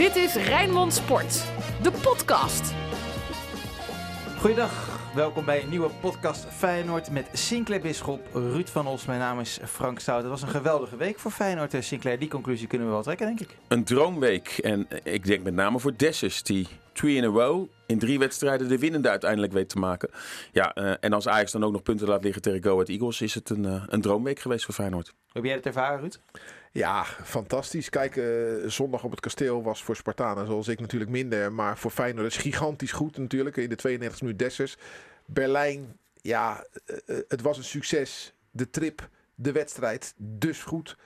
[0.00, 1.44] Dit is Rijnmond Sport,
[1.82, 2.72] de podcast.
[4.38, 9.04] Goeiedag, welkom bij een nieuwe podcast Feyenoord met Sinclair Bisschop, Ruud van Os.
[9.04, 10.20] Mijn naam is Frank Stout.
[10.20, 12.18] Het was een geweldige week voor Feyenoord, eh, Sinclair.
[12.18, 13.56] Die conclusie kunnen we wel trekken, denk ik.
[13.68, 14.48] Een droomweek.
[14.48, 18.68] En ik denk met name voor Dessus, die three in a row in drie wedstrijden
[18.68, 20.10] de winnende uiteindelijk weet te maken.
[20.52, 23.20] Ja, uh, en als Ajax dan ook nog punten laat liggen tegen Go Ahead Eagles,
[23.20, 25.14] is het een, uh, een droomweek geweest voor Feyenoord.
[25.32, 26.18] Heb jij het ervaren, Ruud?
[26.72, 27.88] Ja, fantastisch.
[27.88, 31.52] Kijk, uh, zondag op het kasteel was voor Spartanen zoals ik natuurlijk minder.
[31.52, 33.56] Maar voor Feyenoord is gigantisch goed natuurlijk.
[33.56, 34.76] In de 92 minuut Dessers.
[35.26, 38.34] Berlijn, ja, uh, het was een succes.
[38.50, 40.96] De trip, de wedstrijd, dus goed.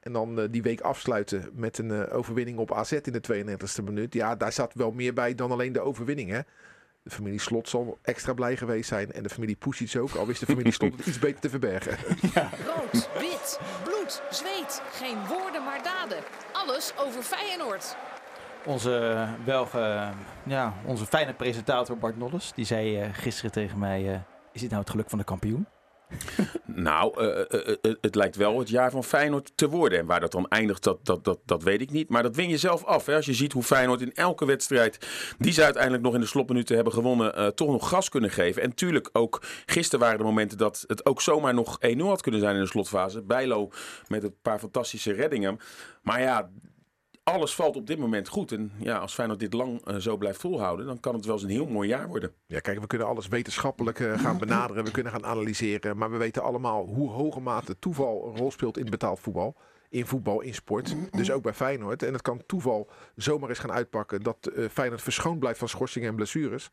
[0.00, 4.14] En dan die week afsluiten met een overwinning op AZ in de 92e minuut.
[4.14, 6.30] Ja, daar zat wel meer bij dan alleen de overwinning.
[6.30, 6.40] Hè?
[7.02, 9.12] De familie Slot zal extra blij geweest zijn.
[9.12, 10.14] En de familie Pusic ook.
[10.14, 11.96] Al wist de familie Slot het iets beter te verbergen.
[12.34, 12.50] Ja.
[12.66, 14.82] Rood, wit, bloed, zweet.
[14.92, 16.18] Geen woorden, maar daden.
[16.52, 17.96] Alles over Feyenoord.
[18.64, 20.10] Onze Belge,
[20.42, 22.52] ja, onze fijne presentator Bart Nolles.
[22.54, 24.18] Die zei uh, gisteren tegen mij, uh,
[24.52, 25.66] is dit nou het geluk van de kampioen?
[26.74, 29.98] nou, uh, uh, uh, het lijkt wel het jaar van Feyenoord te worden.
[29.98, 32.08] En waar dat dan eindigt, dat, dat, dat, dat weet ik niet.
[32.08, 33.06] Maar dat win je zelf af.
[33.06, 33.14] Hè?
[33.14, 35.06] Als je ziet hoe Feyenoord in elke wedstrijd,
[35.38, 38.62] die ze uiteindelijk nog in de slotminuten hebben gewonnen, toch nog gas kunnen geven.
[38.62, 42.40] En natuurlijk ook, gisteren waren de momenten dat het ook zomaar nog 1-0 had kunnen
[42.40, 43.22] zijn in de slotfase.
[43.22, 43.70] Bijlo
[44.08, 45.58] met een paar fantastische reddingen.
[46.02, 46.50] Maar ja,
[47.22, 48.52] alles valt op dit moment goed.
[48.52, 51.42] En ja, als Feyenoord dit lang uh, zo blijft volhouden, dan kan het wel eens
[51.42, 52.32] een heel mooi jaar worden.
[52.46, 54.84] Ja, kijk, we kunnen alles wetenschappelijk uh, gaan benaderen.
[54.84, 55.96] We kunnen gaan analyseren.
[55.96, 59.56] Maar we weten allemaal hoe hoge mate toeval een rol speelt in betaald voetbal.
[59.88, 60.94] In voetbal, in sport.
[61.10, 62.02] Dus ook bij Feyenoord.
[62.02, 66.08] En het kan toeval zomaar eens gaan uitpakken dat uh, Feyenoord verschoond blijft van schorsingen
[66.08, 66.70] en blessures.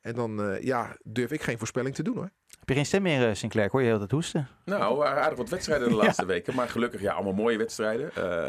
[0.00, 2.30] En dan ja, durf ik geen voorspelling te doen hoor.
[2.70, 3.68] Je geen stem meer, Sinclair?
[3.70, 4.48] Hoor je heel dat hoesten?
[4.64, 6.28] Nou, aardig wat wedstrijden de laatste ja.
[6.28, 6.54] weken.
[6.54, 8.10] Maar gelukkig, ja, allemaal mooie wedstrijden.
[8.18, 8.48] Uh,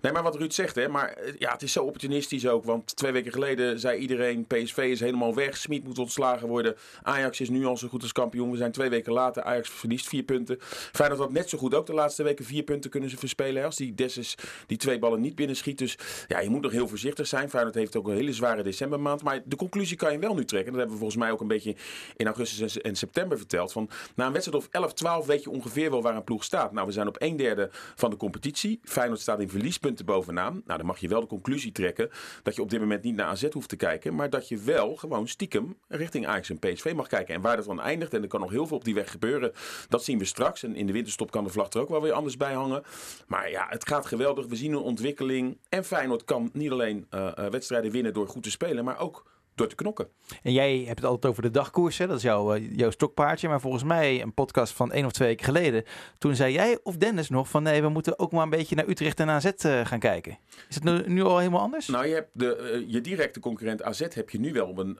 [0.00, 0.88] nee, maar wat Ruud zegt, hè.
[0.88, 2.64] Maar ja, het is zo opportunistisch ook.
[2.64, 5.56] Want twee weken geleden zei iedereen, PSV is helemaal weg.
[5.56, 6.76] Smit moet ontslagen worden.
[7.02, 8.50] Ajax is nu al zo goed als kampioen.
[8.50, 9.42] We zijn twee weken later.
[9.42, 10.56] Ajax verliest vier punten.
[10.60, 13.56] Feyenoord had net zo goed ook de laatste weken vier punten kunnen ze verspelen.
[13.56, 14.34] Hè, als die Dessus
[14.66, 15.78] die twee ballen niet binnen schiet.
[15.78, 17.50] Dus ja, je moet nog heel voorzichtig zijn.
[17.50, 19.22] Feyenoord heeft ook een hele zware decembermaand.
[19.22, 20.72] Maar de conclusie kan je wel nu trekken.
[20.72, 21.74] Dat hebben we volgens mij ook een beetje
[22.16, 23.54] in augustus en september verteld.
[23.64, 26.72] Van, na een wedstrijd of 11, 12 weet je ongeveer wel waar een ploeg staat.
[26.72, 28.80] Nou, we zijn op een derde van de competitie.
[28.84, 30.62] Feyenoord staat in verliespunten bovenaan.
[30.64, 32.10] Nou, dan mag je wel de conclusie trekken
[32.42, 34.14] dat je op dit moment niet naar AZ hoeft te kijken.
[34.14, 37.34] Maar dat je wel gewoon stiekem richting Ajax en PSV mag kijken.
[37.34, 39.52] En waar dat dan eindigt, en er kan nog heel veel op die weg gebeuren,
[39.88, 40.62] dat zien we straks.
[40.62, 42.82] En in de winterstop kan de vlag er ook wel weer anders bij hangen.
[43.26, 44.46] Maar ja, het gaat geweldig.
[44.46, 45.58] We zien een ontwikkeling.
[45.68, 49.24] En Feyenoord kan niet alleen uh, uh, wedstrijden winnen door goed te spelen, maar ook
[49.56, 50.08] door te knokken.
[50.42, 52.06] En jij hebt het altijd over de dagkoers, hè?
[52.06, 53.48] dat is jouw, uh, jouw stokpaardje.
[53.48, 55.84] Maar volgens mij een podcast van één of twee weken geleden.
[56.18, 58.88] Toen zei jij of Dennis nog van nee, we moeten ook maar een beetje naar
[58.88, 60.38] Utrecht en AZ uh, gaan kijken.
[60.68, 61.86] Is het nu, nu, al helemaal anders?
[61.86, 64.98] Nou, je hebt de, uh, je directe concurrent AZ heb je nu wel op een...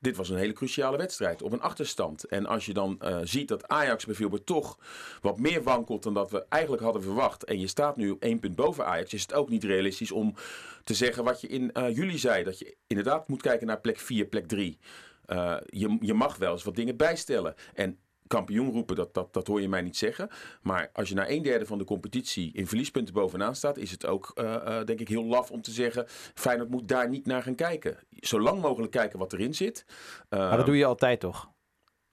[0.00, 2.24] dit was een hele cruciale wedstrijd, op een achterstand.
[2.24, 4.78] En als je dan ziet dat Ajax bijvoorbeeld toch
[5.20, 7.44] wat meer wankelt dan dat we eigenlijk hadden verwacht.
[7.44, 9.12] En je staat nu op één punt boven Ajax.
[9.12, 10.34] Is het ook niet realistisch om
[10.84, 12.44] te zeggen wat je in juli zei.
[12.44, 14.78] Dat je inderdaad moet kijken naar plek 4, plek 3.
[15.26, 17.54] Uh, je, je mag wel eens wat dingen bijstellen.
[17.74, 20.28] En kampioen roepen, dat, dat, dat hoor je mij niet zeggen.
[20.62, 24.06] Maar als je na een derde van de competitie in verliespunten bovenaan staat, is het
[24.06, 26.04] ook, uh, uh, denk ik, heel laf om te zeggen:
[26.34, 27.96] Feyenoord moet daar niet naar gaan kijken.
[28.10, 29.84] Zo lang mogelijk kijken wat erin zit.
[30.28, 31.50] maar dat doe je altijd toch?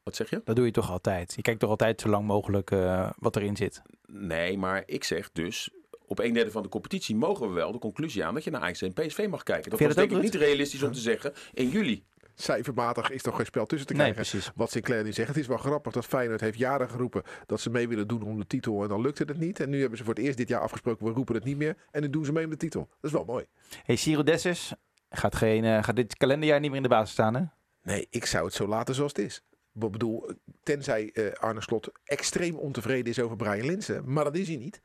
[0.03, 0.41] Wat zeg je?
[0.43, 1.33] Dat doe je toch altijd?
[1.35, 3.81] Je kijkt toch altijd zo lang mogelijk uh, wat erin zit?
[4.05, 5.69] Nee, maar ik zeg dus
[6.07, 8.61] op een derde van de competitie mogen we wel de conclusie aan dat je naar
[8.61, 9.69] Ajax en PSV mag kijken.
[9.69, 12.05] Dat was denk ik niet realistisch om te zeggen in juli.
[12.39, 14.25] Cijfermatig is toch geen spel tussen te krijgen.
[14.31, 15.27] Nee, Wat Sinclair nu zegt.
[15.27, 18.39] Het is wel grappig dat Feyenoord heeft jaren geroepen dat ze mee willen doen om
[18.39, 18.83] de titel.
[18.83, 19.59] En dan lukte het niet.
[19.59, 21.75] En nu hebben ze voor het eerst dit jaar afgesproken, we roepen het niet meer.
[21.91, 22.87] En nu doen ze mee om de titel.
[22.89, 23.45] Dat is wel mooi.
[23.83, 24.73] Hey, Ciro Dessus
[25.09, 27.43] gaat, geen, uh, gaat dit kalenderjaar niet meer in de basis staan hè?
[27.83, 29.41] Nee, ik zou het zo laten zoals het is.
[29.73, 30.31] Ik bedoel,
[30.63, 34.13] tenzij uh, Arne Slot extreem ontevreden is over Brian Linsen.
[34.13, 34.81] Maar dat is hij niet.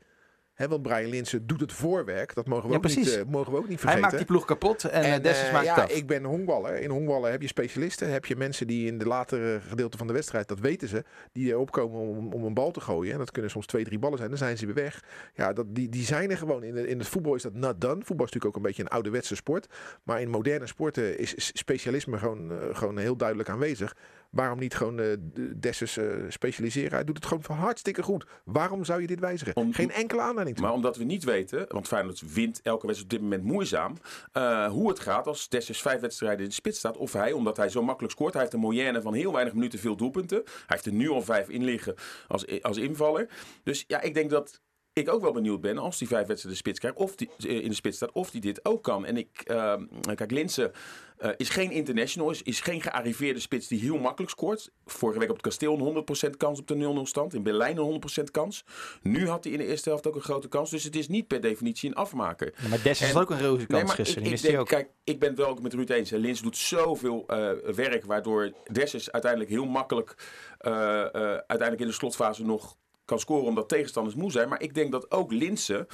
[0.53, 2.33] He, want Brian Linsen doet het voorwerk.
[2.33, 3.91] Dat mogen we, ja, ook, niet, uh, mogen we ook niet vergeten.
[3.91, 5.91] Hij maakt die ploeg kapot en, en uh, maakt ja, af.
[5.91, 6.79] Ik ben honkballer.
[6.79, 8.11] In honkballen heb je specialisten.
[8.11, 11.47] Heb je mensen die in de latere gedeelte van de wedstrijd, dat weten ze, die
[11.47, 13.11] erop komen om, om een bal te gooien.
[13.13, 14.29] En dat kunnen soms twee, drie ballen zijn.
[14.29, 15.03] Dan zijn ze weer weg.
[15.33, 16.63] Ja, dat, die, die zijn er gewoon.
[16.63, 18.03] In, de, in het voetbal is dat not done.
[18.03, 19.67] Voetbal is natuurlijk ook een beetje een ouderwetse sport.
[20.03, 23.95] Maar in moderne sporten is specialisme gewoon, uh, gewoon heel duidelijk aanwezig.
[24.33, 25.15] Waarom niet gewoon uh,
[25.55, 26.91] Dessus uh, specialiseren?
[26.91, 28.25] Hij doet het gewoon hartstikke goed.
[28.43, 29.55] Waarom zou je dit wijzigen?
[29.55, 30.65] Om, Geen enkele aanleiding toe.
[30.65, 33.97] Maar omdat we niet weten, want Feyenoord wint elke wedstrijd op dit moment moeizaam,
[34.33, 36.97] uh, hoe het gaat als Dessus vijf wedstrijden in de spits staat.
[36.97, 39.79] Of hij, omdat hij zo makkelijk scoort, hij heeft een moyenne van heel weinig minuten,
[39.79, 40.41] veel doelpunten.
[40.45, 41.95] Hij heeft er nu al vijf in liggen
[42.27, 43.29] als, als invaller.
[43.63, 44.61] Dus ja, ik denk dat
[44.93, 47.69] ik ook wel benieuwd ben als die vijf wedstrijden spits krijgt, of die, eh, in
[47.69, 49.05] de spits staat, of die dit ook kan.
[49.05, 49.73] En ik, uh,
[50.15, 50.71] kijk, Linse
[51.19, 54.71] uh, is geen international, is, is geen gearriveerde spits die heel makkelijk scoort.
[54.85, 57.33] Vorige week op het kasteel een 100% kans op de 0-0 stand.
[57.33, 58.65] In Berlijn een 100% kans.
[59.01, 60.69] Nu had hij in de eerste helft ook een grote kans.
[60.69, 62.53] Dus het is niet per definitie een afmaker.
[62.61, 64.27] Ja, maar Des is ook een roze kans nee, gisteren.
[64.27, 66.09] Ik, ik denk, kijk, ik ben het wel ook met Ruud eens.
[66.09, 70.15] Lins doet zoveel uh, werk, waardoor Des uiteindelijk heel makkelijk
[70.57, 74.49] uiteindelijk in de slotfase nog kan scoren omdat tegenstanders moe zijn.
[74.49, 75.87] Maar ik denk dat ook Linse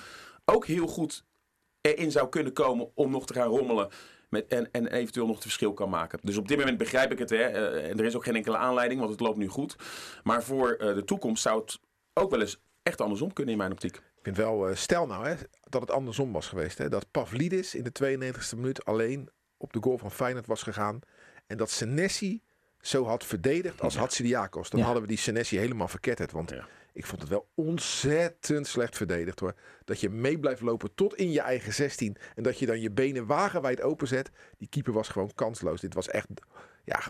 [0.45, 1.23] ook heel goed
[1.81, 3.89] erin zou kunnen komen om nog te gaan rommelen.
[4.29, 6.19] Met, en, en eventueel nog het verschil kan maken.
[6.21, 7.29] Dus op dit moment begrijp ik het.
[7.29, 9.75] Hè, uh, en er is ook geen enkele aanleiding, want het loopt nu goed.
[10.23, 11.79] Maar voor uh, de toekomst zou het
[12.13, 13.95] ook wel eens echt andersom kunnen in mijn optiek.
[13.95, 15.35] Ik vind wel, uh, stel nou hè,
[15.69, 16.77] dat het andersom was geweest.
[16.77, 20.99] Hè, dat Pavlidis in de 92e minuut alleen op de goal van Feyenoord was gegaan.
[21.47, 22.41] En dat Senesi
[22.81, 23.99] zo had verdedigd als ja.
[23.99, 24.69] Hatsidiakos.
[24.69, 24.85] Dan ja.
[24.85, 26.31] hadden we die Senesi helemaal verketterd.
[26.31, 26.67] Want ja.
[26.93, 29.55] Ik vond het wel ontzettend slecht verdedigd hoor.
[29.85, 32.17] Dat je mee blijft lopen tot in je eigen 16.
[32.35, 34.29] En dat je dan je benen wagenwijd openzet.
[34.57, 35.81] Die keeper was gewoon kansloos.
[35.81, 36.27] Dit was echt
[36.83, 37.01] ja,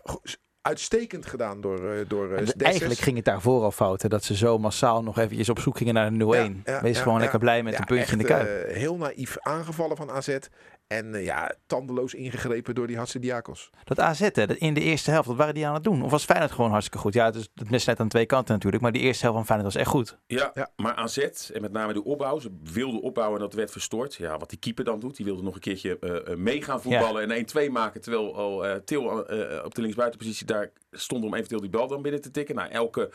[0.61, 4.01] uitstekend gedaan door, uh, door uh, Eigenlijk ging het daarvoor al fout.
[4.01, 6.27] Hè, dat ze zo massaal nog eventjes op zoek gingen naar de 0-1.
[6.27, 8.67] Ja, ja, Wees ja, gewoon lekker blij met een puntje echt, in de kuip.
[8.67, 10.37] Uh, heel naïef aangevallen van AZ.
[10.89, 13.69] En uh, ja, tandeloos ingegrepen door die Hatsidiakos.
[13.83, 16.03] Dat AZ, hè, dat in de eerste helft, wat waren die aan het doen?
[16.03, 17.13] Of was Feyenoord gewoon hartstikke goed?
[17.13, 18.83] Ja, het is het misleid aan twee kanten natuurlijk.
[18.83, 20.17] Maar die eerste helft van Feyenoord was echt goed.
[20.27, 21.17] Ja, ja, maar AZ,
[21.53, 24.15] en met name de opbouw, ze wilden opbouwen en dat werd verstoord.
[24.15, 27.27] Ja, wat die keeper dan doet, die wilde nog een keertje uh, mee gaan voetballen
[27.27, 27.35] ja.
[27.35, 28.01] en 1-2 maken.
[28.01, 29.03] Terwijl al uh, Til
[29.65, 32.55] op de linksbuitenpositie daar stond om eventueel die bal dan binnen te tikken.
[32.55, 33.11] Nou, elke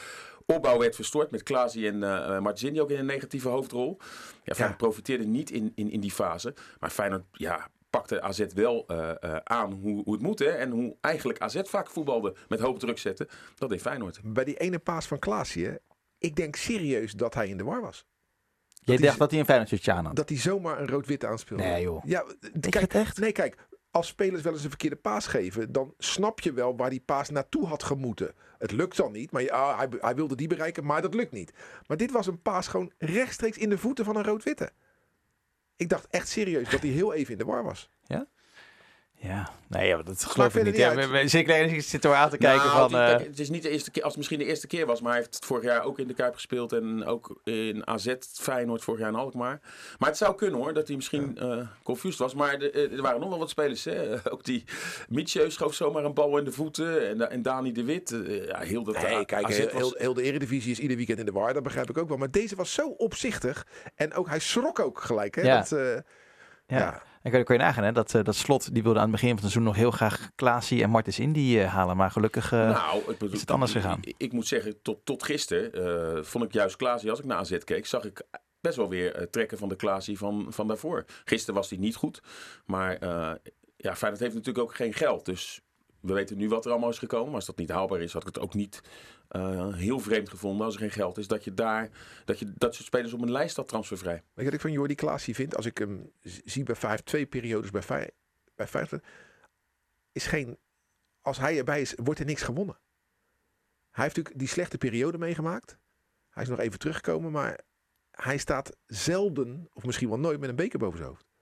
[0.47, 3.97] opbouw werd verstoord met Klaasie en uh, Martini ook in een negatieve hoofdrol.
[3.99, 4.87] Ja, Feyenoord ja.
[4.87, 6.55] profiteerde niet in, in, in die fase.
[6.79, 10.38] Maar Feyenoord, ja, pakte AZ wel uh, uh, aan hoe, hoe, het moet.
[10.38, 10.49] Hè?
[10.49, 13.29] En hoe eigenlijk AZ vaak voetbalde met hoop druk zetten.
[13.55, 14.20] Dat deed Feyenoord.
[14.23, 15.79] Bij die ene paas van Klaasie,
[16.19, 18.05] ik denk serieus dat hij in de war was.
[18.85, 20.17] Jij dacht dat hij een Feyenoord shirtje aan had?
[20.17, 21.62] Dat hij zomaar een rood-wit aanspeelde.
[21.62, 22.05] Nee joh.
[22.05, 22.25] Ja,
[22.61, 23.19] kijk, echt?
[23.19, 23.56] Nee, kijk.
[23.94, 27.31] Als spelers wel eens een verkeerde paas geven, dan snap je wel waar die paas
[27.31, 28.35] naartoe had gemoeten.
[28.58, 31.52] Het lukt dan niet, maar ja, hij, hij wilde die bereiken, maar dat lukt niet.
[31.87, 34.70] Maar dit was een paas gewoon rechtstreeks in de voeten van een rood-witte.
[35.76, 37.91] Ik dacht echt serieus dat hij heel even in de war was.
[38.02, 38.26] Ja?
[39.26, 40.76] Ja, nee, ja, dat geloof ik niet.
[40.76, 43.00] Ja, we, we, zeker zit er aan te kijken nou, van...
[43.00, 43.26] Het, uh...
[43.26, 45.21] het is niet de eerste keer, als het misschien de eerste keer was, maar hij
[45.21, 49.00] heeft het vorig jaar ook in de Kuip gespeeld en ook in AZ, Feyenoord vorig
[49.00, 49.61] jaar in Alkmaar.
[49.99, 51.56] Maar het zou kunnen hoor, dat hij misschien ja.
[51.56, 52.35] uh, confused was.
[52.35, 54.15] Maar de, er waren nog wel wat spelers, hè.
[54.32, 54.65] Ook die
[55.09, 58.11] Mietje schoof zomaar een bal in de voeten en, en Dani de Wit.
[58.11, 61.19] Uh, ja, heel dat nee, kijk, AZ heel, heel, heel de Eredivisie is ieder weekend
[61.19, 62.17] in de war, dat begrijp ik ook wel.
[62.17, 65.43] Maar deze was zo opzichtig en ook hij schrok ook gelijk, hè.
[65.43, 65.56] Ja.
[65.59, 65.97] Dat, uh,
[66.67, 67.03] ja.
[67.25, 69.12] En kan je, kan je nagaan, hè, dat, uh, dat slot die wilde aan het
[69.12, 71.97] begin van het seizoen nog heel graag Klaasie en Martens Indy uh, halen.
[71.97, 73.99] Maar gelukkig uh, nou, bedoel, is het anders gegaan.
[74.00, 77.59] Ik, ik moet zeggen, tot, tot gisteren vond ik juist Klaasie, als ik naar AZ
[77.59, 78.23] keek, zag ik
[78.61, 81.05] best wel weer trekken van de Klaasie van, van daarvoor.
[81.25, 82.23] Gisteren was hij niet goed,
[82.65, 82.99] maar
[83.77, 85.25] ja, Feyenoord heeft natuurlijk ook geen geld.
[85.25, 85.61] Dus
[86.05, 87.27] we weten nu wat er allemaal is gekomen.
[87.27, 88.81] Maar als dat niet haalbaar is, had ik het ook niet
[89.31, 91.29] uh, heel vreemd gevonden als er geen geld is.
[91.29, 91.91] Dat je daar,
[92.25, 94.15] dat je dat soort spelers op een lijst had transfervrij.
[94.15, 95.56] Weet je wat ik van Jordi Klaasie vind?
[95.56, 98.11] Als ik hem zie bij vijf, twee periodes bij vijf,
[98.55, 98.93] bij vijf,
[100.12, 100.59] is geen,
[101.21, 102.79] als hij erbij is, wordt er niks gewonnen.
[103.91, 105.79] Hij heeft natuurlijk die slechte periode meegemaakt.
[106.31, 107.61] Hij is nog even teruggekomen, maar
[108.11, 111.33] hij staat zelden, of misschien wel nooit, met een beker boven zijn hoofd.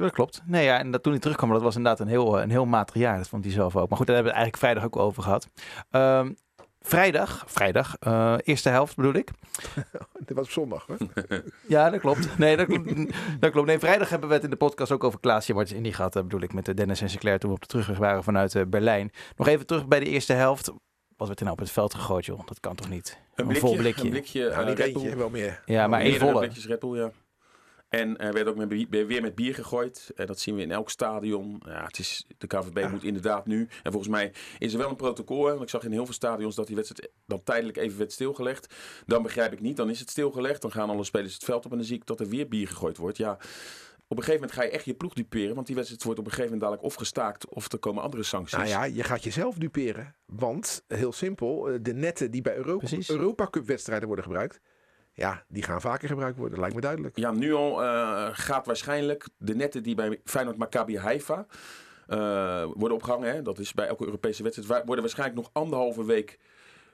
[0.00, 0.42] Dat klopt.
[0.44, 2.94] Nee, ja, en dat toen hij terugkwam, dat was inderdaad een heel, een heel matig
[2.94, 3.16] jaar.
[3.16, 3.88] Dat vond hij zelf ook.
[3.88, 5.48] Maar goed, daar hebben we het eigenlijk vrijdag ook over gehad.
[5.90, 6.36] Um,
[6.80, 9.30] vrijdag, vrijdag, uh, eerste helft bedoel ik.
[10.26, 10.94] Dit was op zondag, hè?
[11.74, 12.38] ja, dat klopt.
[12.38, 12.94] Nee, dat klopt.
[13.40, 13.66] dat klopt.
[13.66, 16.12] Nee, vrijdag hebben we het in de podcast ook over Klaasje Martens Indy gehad.
[16.12, 19.10] Dat bedoel ik met Dennis en Sinclair toen we op de terugweg waren vanuit Berlijn.
[19.36, 20.72] Nog even terug bij de eerste helft.
[21.16, 22.46] Wat werd er nou op het veld gegooid, joh?
[22.46, 23.18] Dat kan toch niet?
[23.34, 24.04] Een, blikje, vol blikje.
[24.04, 25.62] Een blikje, ja, niet eentje, wel meer.
[25.64, 26.38] Ja, maar één volle.
[26.38, 27.10] blikjes Red Bull, ja.
[27.90, 30.10] En er werd ook met, weer met bier gegooid.
[30.14, 31.62] En dat zien we in elk stadion.
[31.64, 32.88] Ja, het is, de KVB ja.
[32.88, 33.68] moet inderdaad nu.
[33.82, 35.44] En volgens mij is er wel een protocol.
[35.44, 38.12] Hè, want ik zag in heel veel stadions dat die wedstrijd dan tijdelijk even werd
[38.12, 38.74] stilgelegd.
[39.06, 39.76] Dan begrijp ik niet.
[39.76, 40.62] Dan is het stilgelegd.
[40.62, 41.70] Dan gaan alle spelers het veld op.
[41.70, 43.16] En dan zie ik dat er weer bier gegooid wordt.
[43.16, 45.54] Ja, op een gegeven moment ga je echt je ploeg duperen.
[45.54, 47.48] Want die wedstrijd wordt op een gegeven moment dadelijk of gestaakt.
[47.48, 48.58] Of er komen andere sancties.
[48.58, 50.14] Nou ja, je gaat jezelf duperen.
[50.26, 51.78] Want, heel simpel.
[51.82, 54.60] De netten die bij Europa, Europa Cup wedstrijden worden gebruikt
[55.20, 56.54] ja, die gaan vaker gebruikt worden.
[56.54, 57.16] Dat lijkt me duidelijk.
[57.16, 61.46] Ja, nu al uh, gaat waarschijnlijk de netten die bij Feyenoord Maccabi Haifa
[62.08, 63.34] uh, worden opgehangen.
[63.34, 64.86] Hè, dat is bij elke Europese wedstrijd.
[64.86, 66.38] Worden waarschijnlijk nog anderhalve week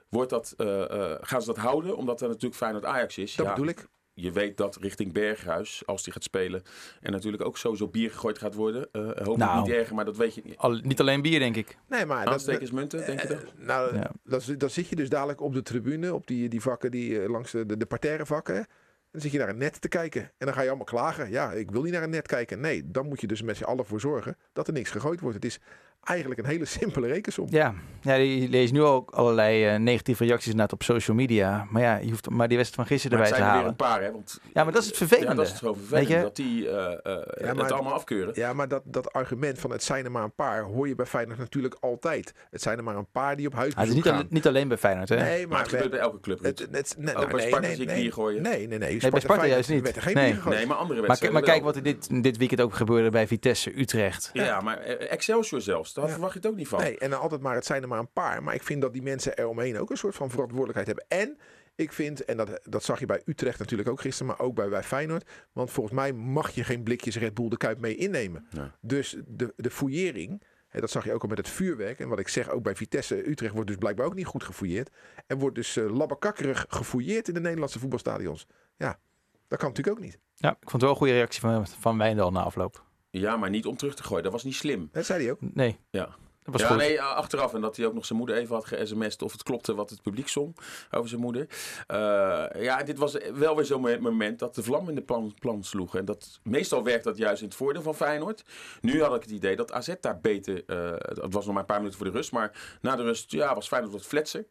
[0.09, 0.83] wordt dat, uh,
[1.21, 1.97] gaan ze dat houden.
[1.97, 3.35] Omdat er natuurlijk Feyenoord Ajax is.
[3.35, 3.53] Dat ja.
[3.53, 3.87] bedoel ik.
[4.19, 6.61] Je weet dat richting Berghuis, als die gaat spelen,
[7.01, 8.87] en natuurlijk ook sowieso bier gegooid gaat worden.
[8.91, 9.59] Eh hoop Nou.
[9.59, 10.57] ik niet erger, maar dat weet je niet.
[10.57, 11.77] Al, niet alleen bier, denk ik.
[11.87, 13.37] Nee, maar dat, Aanstekersmunten, denk je dat?
[13.37, 14.11] Eh, nou, Ja.
[14.23, 17.21] dan, zi- dan zit je dus dadelijk op de tribune, op die, die vakken, die,
[17.21, 18.67] eh, langs de, de, de parterre vakken.
[19.11, 20.21] Dan zit je naar een net te kijken.
[20.21, 21.29] En dan ga je allemaal klagen.
[21.31, 22.59] Ja, ik wil niet naar een net kijken.
[22.59, 25.35] Nee, dan moet je dus met z'n allen voor zorgen dat er niks gegooid wordt.
[25.35, 25.59] Het is
[26.07, 27.47] eigenlijk een hele simpele rekensom.
[27.49, 31.67] Ja, ja je leest nu ook allerlei eh, negatieve reacties inderdaad op social media.
[31.69, 33.79] Maar ja, je hoeft maar die wedstrijd van gisteren Maar het erbij te zijn er
[33.79, 34.01] weer halen.
[34.01, 34.11] een paar, hè?
[34.11, 35.29] Want, Ja, maar dat is het vervelende.
[35.29, 36.07] Ja, dat is het gewoon vervelend.
[36.07, 36.23] Weet je?
[36.23, 38.31] Dat die eh, eh, Ja, maar- het allemaal afkeuren.
[38.35, 41.05] Ja, maar dat, dat argument van het zijn er maar een paar hoor je bij
[41.05, 42.33] Feyenoord natuurlijk altijd.
[42.51, 44.15] Het zijn er maar een paar die op Ah, het is niet, gaan.
[44.17, 45.15] al- niet alleen bij Feyenoord, hè?
[45.15, 46.43] Nee, Maar het gebeurt bij elke club.
[46.43, 46.69] het, Ruud.
[46.75, 48.01] het, nee, nou, bij nee, Sparta nee, zie ik nee.
[48.01, 48.41] bier gooien.
[48.41, 49.09] Nee, nee, nee.
[49.09, 49.81] bij Sparta juist niet.
[49.83, 50.35] werd er geen Nee.
[50.45, 53.79] Nee, maar andere wedstrijden maar kijk wat er dit, dit weekend ook gebeurde bij Vitesse
[53.79, 54.29] Utrecht.
[54.33, 56.17] Ja, maar Excelsior zelfs, daar Ja.
[56.17, 56.79] verwacht je het ook niet van.
[56.79, 58.43] Nee, en dan altijd maar, het zijn er maar een paar.
[58.43, 61.05] Maar ik vind dat die mensen eromheen ook een soort van verantwoordelijkheid hebben.
[61.07, 61.37] En
[61.75, 64.69] ik vind, en dat, dat zag je bij Utrecht natuurlijk ook gisteren, maar ook bij,
[64.69, 65.29] bij Feyenoord.
[65.51, 68.47] Want volgens mij mag je geen blikjes Red Bull de Kuip mee innemen.
[68.51, 68.67] Nee.
[68.81, 71.99] Dus de, de fouillering, hè, dat zag je ook al met het vuurwerk.
[71.99, 74.89] En wat ik zeg, ook bij Vitesse Utrecht wordt dus blijkbaar ook niet goed gefouilleerd.
[75.27, 78.47] En wordt dus uh, labbekakkerig gefouilleerd in de Nederlandse voetbalstadions.
[78.77, 78.99] Ja,
[79.47, 80.19] dat kan natuurlijk ook niet.
[80.35, 82.85] Ja, ik vond het wel een goede reactie van, van Wijndal na afloop.
[83.09, 84.23] Ja, maar niet om terug te gooien.
[84.23, 84.89] Dat was niet slim.
[84.91, 85.39] Dat zei hij ook.
[85.53, 86.05] Nee, Ja.
[86.05, 86.15] dat
[86.53, 86.77] was ja, goed.
[86.77, 87.53] nee, achteraf.
[87.53, 90.01] En dat hij ook nog zijn moeder even had ge-sms'd of het klopte wat het
[90.01, 90.57] publiek zong
[90.91, 91.47] over zijn moeder.
[91.87, 95.33] Eh, ja, dit was wel weer zo'n mo- moment dat de vlam in de plan,
[95.39, 95.95] plan sloeg.
[95.95, 98.43] En dat, meestal werkt dat juist in het voordeel van Feyenoord.
[98.81, 100.63] Nu had ik het idee dat AZ daar beter...
[100.67, 100.91] eh,
[101.23, 102.31] het was nog maar een paar minuten voor de rust.
[102.31, 104.45] Maar na de rust ja, was Feyenoord wat fletser.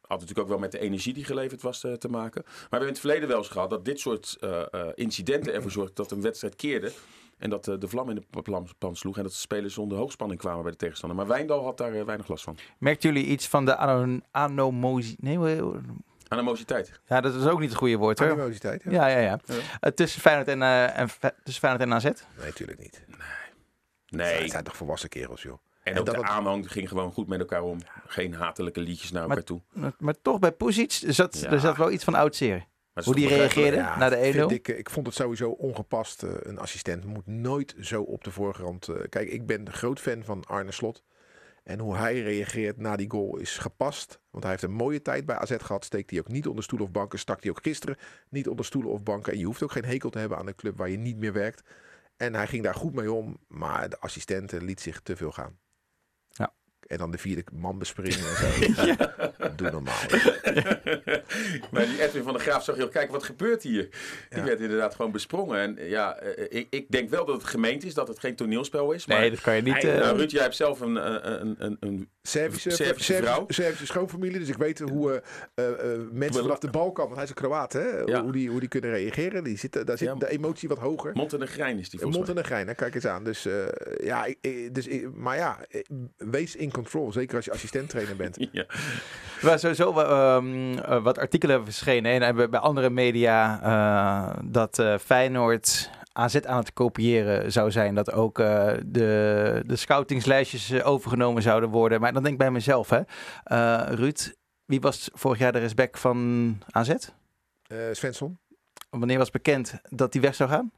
[0.00, 2.42] Had natuurlijk ook wel met de energie die geleverd was eh, te maken.
[2.44, 5.52] Maar we hebben in het verleden wel eens gehad dat dit soort eh, eh, incidenten
[5.54, 6.92] ervoor zorgden dat een wedstrijd keerde.
[7.38, 10.40] En dat eh, de vlam in de pan sloeg en dat de spelers onder hoogspanning
[10.40, 11.18] kwamen bij de tegenstander.
[11.18, 12.56] Maar Wijndal had daar eh, weinig last van.
[12.78, 15.16] Merkten jullie iets van de ano- anomosie...
[15.20, 15.38] Nee,
[16.28, 17.00] Animositeit.
[17.06, 18.30] ja, dat is ook niet het goede woord, hoor.
[18.30, 18.82] Animositeit.
[18.82, 18.90] Ja.
[18.90, 19.38] Ja, ja, ja.
[19.44, 19.54] Ja.
[19.80, 21.08] Eh, tussen Feyenoord en, eh, en,
[21.42, 22.04] tussen Feyenoord en AZ?
[22.04, 22.14] Nee,
[22.46, 23.04] natuurlijk niet.
[24.08, 24.40] Nee.
[24.42, 25.58] Het zijn toch volwassen kerels, joh.
[25.82, 27.78] En En ook dat de het- aanhang ging gewoon goed met elkaar om.
[28.06, 29.60] Geen hatelijke liedjes naar elkaar toe.
[29.72, 31.50] Maar, maar toch, bij Pusic zat, Ja.
[31.50, 32.66] er zat wel iets van oud zeer.
[32.94, 34.20] Hoe die reageerde na de 1-0?
[34.20, 36.22] vind Ik, eh, ik vond het sowieso ongepast.
[36.22, 38.88] eh, een assistent moet nooit zo op de voorgrond.
[38.88, 41.02] eh, kijk, ik ben een groot fan van Arne Slot.
[41.64, 44.20] En hoe hij reageert na die goal is gepast.
[44.30, 45.84] Want hij heeft een mooie tijd bij AZ gehad.
[45.84, 47.18] Steekt hij ook niet onder stoelen of banken.
[47.18, 47.96] Stak hij ook gisteren
[48.28, 49.32] niet onder stoelen of banken.
[49.32, 51.32] En je hoeft ook geen hekel te hebben aan een club waar je niet meer
[51.32, 51.62] werkt.
[52.16, 53.38] En hij ging daar goed mee om.
[53.48, 55.58] Maar de assistenten liet zich te veel gaan.
[56.92, 56.98] Ja.
[56.98, 58.94] En dan de vierde man bespringen en zo.
[59.56, 59.94] Doe normaal.
[61.70, 63.88] maar die Edwin van der Graaf zag je al, kijk wat gebeurt hier.
[64.30, 64.44] Die Ja.
[64.44, 65.58] werd inderdaad gewoon besprongen.
[65.78, 68.92] En ja, eh, ik, ik denk wel dat het gemeend is, dat het geen toneelspel
[68.92, 69.06] is.
[69.06, 69.84] Maar Nee, dat kan je niet...
[69.84, 73.44] Eh, nou, Ruud, jij hebt zelf een, eh, een, een, een Servische, Servische vrouw.
[73.48, 74.38] Servische schoonfamilie.
[74.38, 75.22] Dus ik weet hoe
[75.54, 78.22] eh, eh, eh, mensen vanaf de Balkan, want hij is een Kroaat, hè, Ja.
[78.22, 79.44] hoe, die, hoe die kunnen reageren.
[79.44, 80.14] Die zitten, daar zit Ja.
[80.14, 81.10] de emotie wat hoger.
[81.14, 82.36] Montenegrijn is die volgens Mond mij.
[82.36, 83.24] en een grein, hè, kijk eens aan.
[83.24, 83.64] Dus, eh,
[84.02, 85.80] ja, ik- dus, ik- maar ja, eh,
[86.16, 87.12] wees in control.
[87.12, 88.36] Zeker als je assistent-trainer bent.
[88.52, 88.64] Ja.
[89.40, 94.78] Waren sowieso ehm, eh, wat artikelen verschenen hè, en bij bij andere media eh, dat
[94.78, 97.94] eh, Feyenoord AZ aan het kopiëren zou zijn.
[97.94, 102.00] Dat ook de, de scoutingslijstjes overgenomen zouden worden.
[102.00, 103.00] Maar dan denk ik bij mezelf, hè.
[103.94, 104.34] Ruud,
[104.64, 106.94] wie was vorig jaar de respect van AZ?
[107.92, 108.38] Svensson?
[108.90, 110.72] Wanneer was bekend dat die weg zou gaan?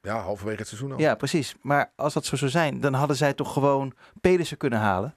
[0.00, 0.98] Ja, halverwege het seizoen al.
[0.98, 1.54] Ja, precies.
[1.60, 5.14] Maar als dat zo zou zijn, dan hadden zij toch gewoon Pedersen kunnen halen.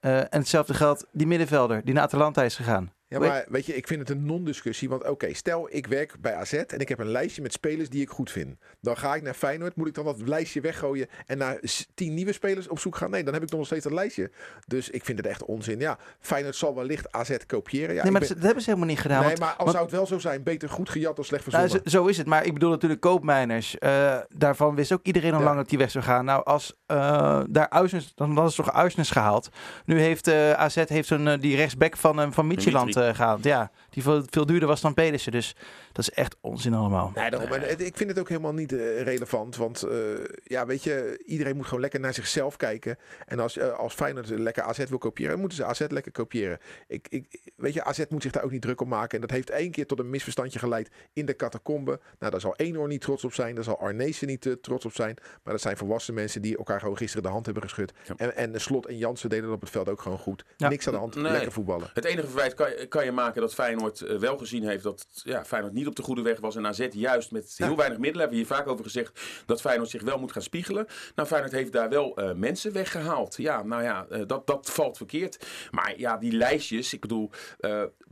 [0.00, 2.92] Eh, en hetzelfde geldt die middenvelder die naar Atalanta is gegaan.
[3.10, 4.88] Ja, maar weet je, ik vind het een non-discussie.
[4.88, 8.02] Want oké, stel ik werk bij AZ en ik heb een lijstje met spelers die
[8.02, 8.56] ik goed vind.
[8.80, 9.76] Dan ga ik naar Feyenoord.
[9.76, 11.60] Moet ik dan dat lijstje weggooien en naar
[11.94, 13.10] tien nieuwe spelers op zoek gaan?
[13.10, 14.30] Nee, dan heb ik nog steeds dat lijstje.
[14.66, 15.78] Dus ik vind het echt onzin.
[15.80, 17.94] Ja, Feyenoord zal wellicht AZ kopiëren.
[17.94, 19.18] Ja, nee, maar dat, ben- dat hebben ze helemaal niet gedaan.
[19.20, 21.46] nee, want- maar als want- zou het wel zo zijn, beter goed gejat dan slecht
[21.46, 21.90] Nou, verzonnen.
[21.90, 22.26] zo, zo is het.
[22.26, 23.78] Maar ik bedoel natuurlijk koopmijners.
[23.78, 25.44] Eh, daarvan wist ook iedereen al Ja.
[25.44, 26.24] lang dat die weg zou gaan.
[26.24, 29.48] Nou, als eh, daar Uisnes, dan was toch Uisnes gehaald.
[29.84, 33.44] Nu heeft eh, AZ heeft eh, die rechtsback van, van Midtjylland Eh, gehaald.
[33.44, 35.32] Ja, die veel, veel duurder was dan Pedersen.
[35.32, 35.56] Dus
[35.92, 37.12] dat is echt onzin allemaal.
[37.14, 37.52] Nee, daarom.
[37.52, 39.56] En ik vind het ook helemaal niet eh, relevant.
[39.56, 39.98] Want eh,
[40.44, 42.96] ja, weet je, iedereen moet gewoon lekker naar zichzelf kijken.
[43.26, 46.58] En als, eh, als Feyenoord lekker AZ wil kopiëren, dan moeten ze AZ lekker kopiëren.
[46.86, 49.14] Ik, ik, weet je, AZ moet zich daar ook niet druk om maken.
[49.14, 52.00] En dat heeft één keer tot een misverstandje geleid in de catacombe.
[52.18, 53.54] Nou, daar zal Eenhoorn niet trots op zijn.
[53.54, 55.16] Daar zal Arnezen niet eh, trots op zijn.
[55.42, 57.92] Maar dat zijn volwassen mensen die elkaar gewoon gisteren de hand hebben geschud.
[58.06, 58.14] Ja.
[58.16, 60.44] En, en Slot en Jansen deden dat op het veld ook gewoon goed.
[60.56, 60.68] Ja.
[60.68, 61.14] Niks aan de hand.
[61.14, 61.32] Nee.
[61.32, 61.90] Lekker voetballen.
[61.94, 65.06] Het enige verwijt kan, je- kan je maken dat Feyenoord eh, wel gezien heeft dat
[65.24, 66.56] ja, Feyenoord niet op de goede weg was.
[66.56, 69.90] En AZ juist met heel weinig middelen, hebben we hier vaak over gezegd, dat Feyenoord
[69.90, 70.86] zich wel moet gaan spiegelen.
[71.14, 73.36] Nou, Feyenoord heeft daar wel eh, mensen weggehaald.
[73.36, 75.46] Ja, nou ja, eh, dat, dat valt verkeerd.
[75.70, 77.30] Maar ja, die lijstjes, ik bedoel,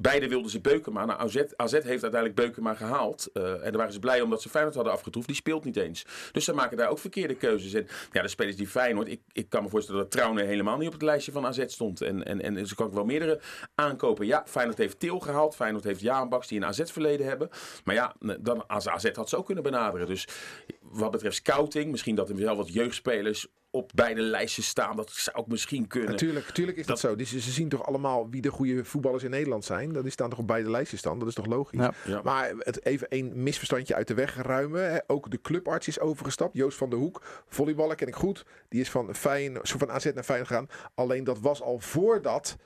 [0.00, 1.04] beide wilden ze Beukema.
[1.04, 3.28] Nou, AZ, AZ heeft uiteindelijk Beukema gehaald.
[3.32, 5.26] Eh, en daar waren ze blij omdat ze Feyenoord hadden afgetroefd.
[5.26, 6.06] Die speelt niet eens.
[6.32, 7.73] Dus ze maken daar ook verkeerde keuzes.
[7.73, 10.87] En ja, de spelers die Feyenoord, ik, ik kan me voorstellen dat Trouwen helemaal niet
[10.87, 12.00] op het lijstje van AZ stond.
[12.00, 13.40] En, en, en ze kan ook wel meerdere
[13.75, 14.26] aankopen.
[14.26, 15.54] Ja, Feyenoord heeft Til gehaald.
[15.54, 17.48] Feyenoord heeft Jaan Baks die een AZ-verleden hebben.
[17.84, 20.06] Maar ja, dan als AZ had ze ook kunnen benaderen.
[20.06, 20.28] Dus
[20.80, 24.96] wat betreft scouting, misschien dat er wel wat jeugdspelers op beide lijstjes staan.
[24.96, 26.10] Dat zou ook misschien kunnen.
[26.10, 27.16] Natuurlijk, natuurlijk is dat, zo.
[27.16, 29.92] Dus ze zien toch allemaal wie de goede voetballers in Nederland zijn.
[29.92, 31.18] Dat die staan toch op beide lijstjes staan.
[31.18, 31.80] Dat is toch logisch.
[31.80, 31.92] Ja.
[32.04, 32.20] Ja.
[32.25, 34.90] Maar het even één misverstandje uit de weg ruimen.
[34.92, 34.98] Hè.
[35.06, 36.56] Ook de clubarts is overgestapt.
[36.56, 38.44] Joost van der Hoek, volleyballer ken ik goed.
[38.68, 40.68] Die is van, Fijn, zo van AZ naar Feyenoord gegaan.
[40.94, 42.56] Alleen dat was al voordat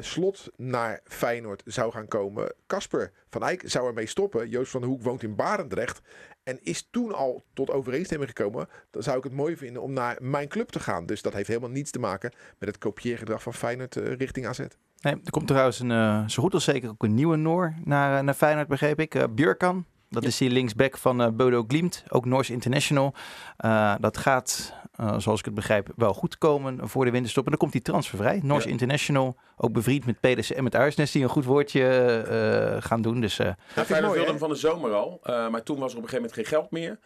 [0.00, 2.52] Slot naar Feyenoord zou gaan komen.
[2.66, 4.48] Kasper van Eyck zou ermee stoppen.
[4.48, 6.00] Joost van der Hoek woont in Barendrecht.
[6.42, 8.68] En is toen al tot overeenstemming gekomen.
[8.90, 11.06] Dan zou ik het mooi vinden om naar mijn club te gaan.
[11.06, 14.58] Dus dat heeft helemaal niets te maken met het kopieergedrag van Feyenoord eh, richting AZ.
[14.58, 18.18] Nee, er komt trouwens een, eh, zo goed als zeker ook een nieuwe Noor naar,
[18.18, 19.14] eh, naar Feyenoord, begreep ik.
[19.14, 23.14] Eh Björkan, dat is die linksback van eh, Bodo Glimt, ook Noors International.
[23.56, 27.44] Eh, dat gaat, eh, zoals ik het begrijp, wel goed komen voor de winterstop.
[27.44, 28.40] En dan komt die transfervrij.
[28.42, 28.70] Noors Ja.
[28.70, 33.20] International, ook bevriend met Pedersen en met Uisnes, die een goed woordje eh, gaan doen.
[33.20, 34.30] Dus, eh, vind ik Feyenoord mooi, wilde hè?
[34.30, 35.20] hem van de zomer al.
[35.22, 36.98] eh, maar toen was er op een gegeven moment geen geld meer.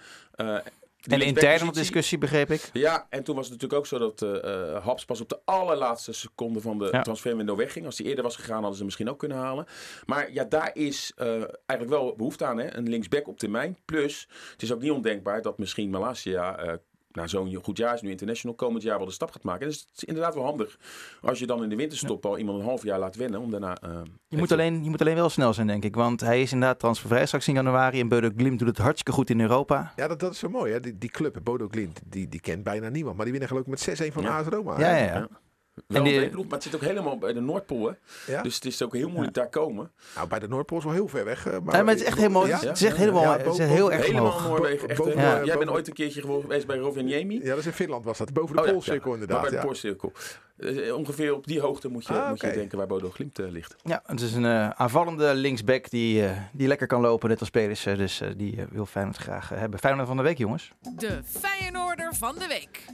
[1.07, 2.71] Die en interne discussie, begreep ik.
[2.73, 6.13] Ja, en toen was het natuurlijk ook zo dat eh, Haps pas op de allerlaatste
[6.13, 7.03] seconde van de Ja.
[7.03, 7.87] transferwindow wegging.
[7.87, 9.67] Als hij eerder was gegaan, hadden ze hem misschien ook kunnen halen.
[10.07, 11.29] Maar ja, daar is eh,
[11.67, 12.77] eigenlijk wel behoefte aan, hè?
[12.77, 13.79] een linksback op termijn.
[13.85, 16.79] Plus, het is ook niet ondenkbaar dat misschien Malasia...
[17.17, 19.67] na zo'n goed jaar is nu international, komend jaar wel de stap gaat maken.
[19.67, 20.79] Dus het is inderdaad wel handig
[21.21, 23.41] als je dan in de winterstop al iemand een half jaar laat wennen.
[23.41, 23.91] Om daarna, eh,
[24.29, 25.95] Je moet, alleen, je moet alleen wel snel zijn, denk ik.
[25.95, 28.01] Want hij is inderdaad transfervrij straks in januari.
[28.01, 29.93] En Bodo Glimt doet het hartstikke goed in Europa.
[29.97, 30.73] Ja, dat, dat is zo mooi.
[30.73, 30.81] Hè?
[30.81, 33.15] Die, die club, Bodo Glimt, die, die kent bijna niemand.
[33.17, 34.39] Maar die winnen geloof ik met 6-1 van Ja.
[34.39, 34.79] AS Roma.
[34.79, 35.29] Ja, ja, ja.
[35.77, 35.83] Ja.
[35.87, 37.87] Wel En die- een leuke ploeg, maar het zit ook helemaal bij de Noordpool.
[37.87, 38.33] Hè?
[38.33, 38.43] Ja?
[38.43, 39.91] Dus het is ook heel moeilijk daar komen.
[40.15, 41.47] Nou, bij de Noordpool is wel heel ver weg.
[41.47, 42.59] eh, Maar, Ja, maar het is echt helemaal, Ja?
[42.61, 44.41] het is echt helemaal, ja, het is heel erg Helemaal.
[44.41, 44.89] Noorwegen.
[44.89, 45.45] Echt, Boven- eh, Ja.
[45.45, 47.41] Jij bent ooit een keertje geweest bij Rovaniemi.
[47.43, 48.33] Ja, dat is in Finland was dat.
[48.33, 49.13] Boven de Oh ja, Poolcirkel ja.
[49.13, 49.37] inderdaad.
[49.41, 49.71] Maar bij de ja.
[49.73, 50.13] Poolcirkel.
[50.57, 52.57] Eh, ongeveer op die hoogte moet je, Ah, moet je oké.
[52.57, 53.77] denken waar Bodo Glimt ligt.
[53.83, 57.97] Ja, het is een aanvallende linksback die, die lekker kan lopen, net als Pedersen.
[57.99, 59.79] Dus die wil Feyenoord graag hebben.
[59.79, 60.73] Feyenoord van de week, jongens.
[60.97, 62.85] De Feyenoorder van de week.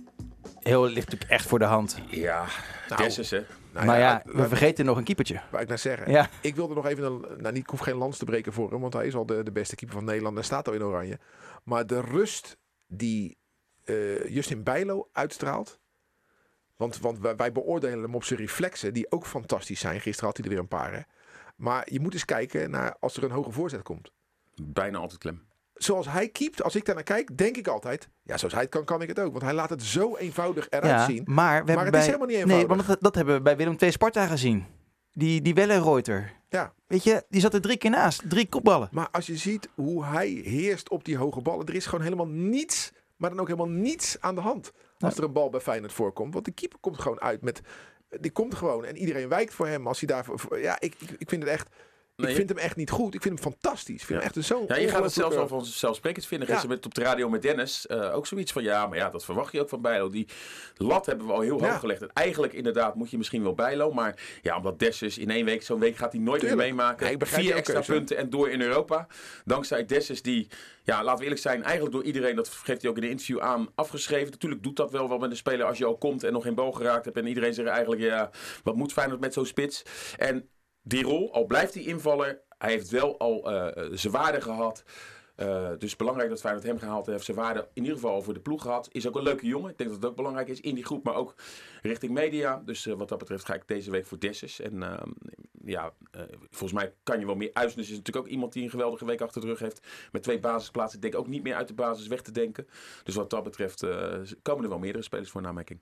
[0.63, 1.99] Heel ligt natuurlijk echt voor de hand.
[2.09, 2.47] Ja,
[2.89, 3.45] Nou, Dessus hè.
[3.73, 5.41] Nou maar ja, we vergeten nog een keepertje.
[5.51, 6.11] wou ik nou zeggen.
[6.11, 8.71] Ja, Ik wilde nog even, een, nou niet, ik hoef geen lans te breken voor
[8.71, 10.83] hem, want hij is al de, de beste keeper van Nederland en staat al in
[10.83, 11.19] oranje.
[11.65, 13.37] Maar de rust die
[13.85, 15.81] eh, Justin Bijlo uitstraalt,
[16.77, 20.01] want, want wij, wij beoordelen hem op zijn reflexen, die ook fantastisch zijn.
[20.01, 20.93] Gisteren had hij er weer een paar.
[20.93, 21.01] Hè.
[21.57, 24.11] Maar je moet eens kijken naar als er een hoge voorzet komt.
[24.63, 25.43] Bijna altijd klem.
[25.75, 28.71] Zoals hij keept, als ik daar naar kijk, denk ik altijd, ja, zoals hij het
[28.71, 29.31] kan, kan ik het ook.
[29.33, 31.23] Want hij laat het zo eenvoudig eruit ja zien.
[31.25, 32.77] maar we hebben het is helemaal niet Nee, eenvoudig.
[32.77, 34.65] want dat, dat hebben we bij Willem II Sparta gezien.
[35.13, 36.33] Die, die Wellenreuter.
[36.49, 36.73] Ja.
[36.87, 38.23] Weet je, die zat er drie keer naast.
[38.31, 38.89] Drie kopballen.
[38.93, 42.27] Maar als je ziet hoe hij heerst op die hoge ballen, er is gewoon helemaal
[42.29, 44.73] niets, maar dan ook helemaal niets aan de hand.
[44.99, 46.33] Als er een bal bij Feyenoord voorkomt.
[46.33, 47.61] Want de keeper komt gewoon uit met,
[48.21, 51.29] die komt gewoon en iedereen wijkt voor hem als hij daarvoor, voor- ja, ik, ik
[51.29, 51.69] vind het echt,
[52.17, 53.15] Nee, ik vind hem echt niet goed.
[53.15, 54.01] Ik vind hem fantastisch.
[54.01, 56.47] Ik vind hem echt een zo'n Ja, je gaat het zelfs al vanzelfsprekend vinden.
[56.49, 56.53] Ja.
[56.55, 58.63] Gisteren met op de radio met Dennis eh, ook zoiets van...
[58.63, 60.09] Ja, maar ja, dat verwacht je ook van Bijlo.
[60.09, 60.29] Die
[60.77, 61.79] lat hebben we al heel hoog Ja.
[61.79, 62.03] gelegd.
[62.03, 63.93] En eigenlijk inderdaad moet je misschien wel Bijlo.
[63.93, 65.63] Maar ja, omdat Dessus in één week...
[65.63, 66.61] Zo'n week gaat hij nooit Tuurlijk.
[66.61, 67.11] meer meemaken.
[67.11, 67.93] Ja, Vier extra keuze.
[67.93, 69.07] punten en door in Europa.
[69.45, 70.49] Dankzij Dessus die...
[70.85, 71.63] Ja, laten we eerlijk zijn.
[71.63, 74.31] Eigenlijk door iedereen, dat geeft hij ook in de interview aan, afgeschreven.
[74.31, 76.55] Natuurlijk doet dat wel wat met een speler als je al komt en nog geen
[76.55, 77.17] bal geraakt hebt.
[77.17, 78.31] En iedereen zegt eigenlijk, ja,
[78.63, 79.83] wat moet Feyenoord met zo'n spits?
[80.17, 80.49] En
[80.83, 84.85] die rol, al blijft hij invallen, hij heeft wel al eh, zijn waarde gehad.
[85.35, 87.25] Eh, dus belangrijk dat Feyenoord hem gehaald heeft.
[87.25, 88.89] Zijn waarde in ieder geval voor de ploeg gehad.
[88.93, 89.71] Is ook een leuke jongen.
[89.71, 91.35] Ik denk dat het ook belangrijk is in die groep, maar ook
[91.83, 92.63] richting media.
[92.65, 94.61] Dus eh, wat dat betreft ga ik deze week voor Dessus.
[94.61, 95.03] En eh,
[95.65, 97.51] ja, eh, volgens mij kan je wel meer.
[97.53, 99.87] Uisnes is natuurlijk ook iemand die een geweldige week achter de rug heeft.
[100.13, 100.97] Met twee basisplaatsen.
[100.97, 102.67] Ik denk ook niet meer uit de basis weg te denken.
[103.03, 105.81] Dus wat dat betreft eh, komen er wel meerdere spelers voor in aanmerking.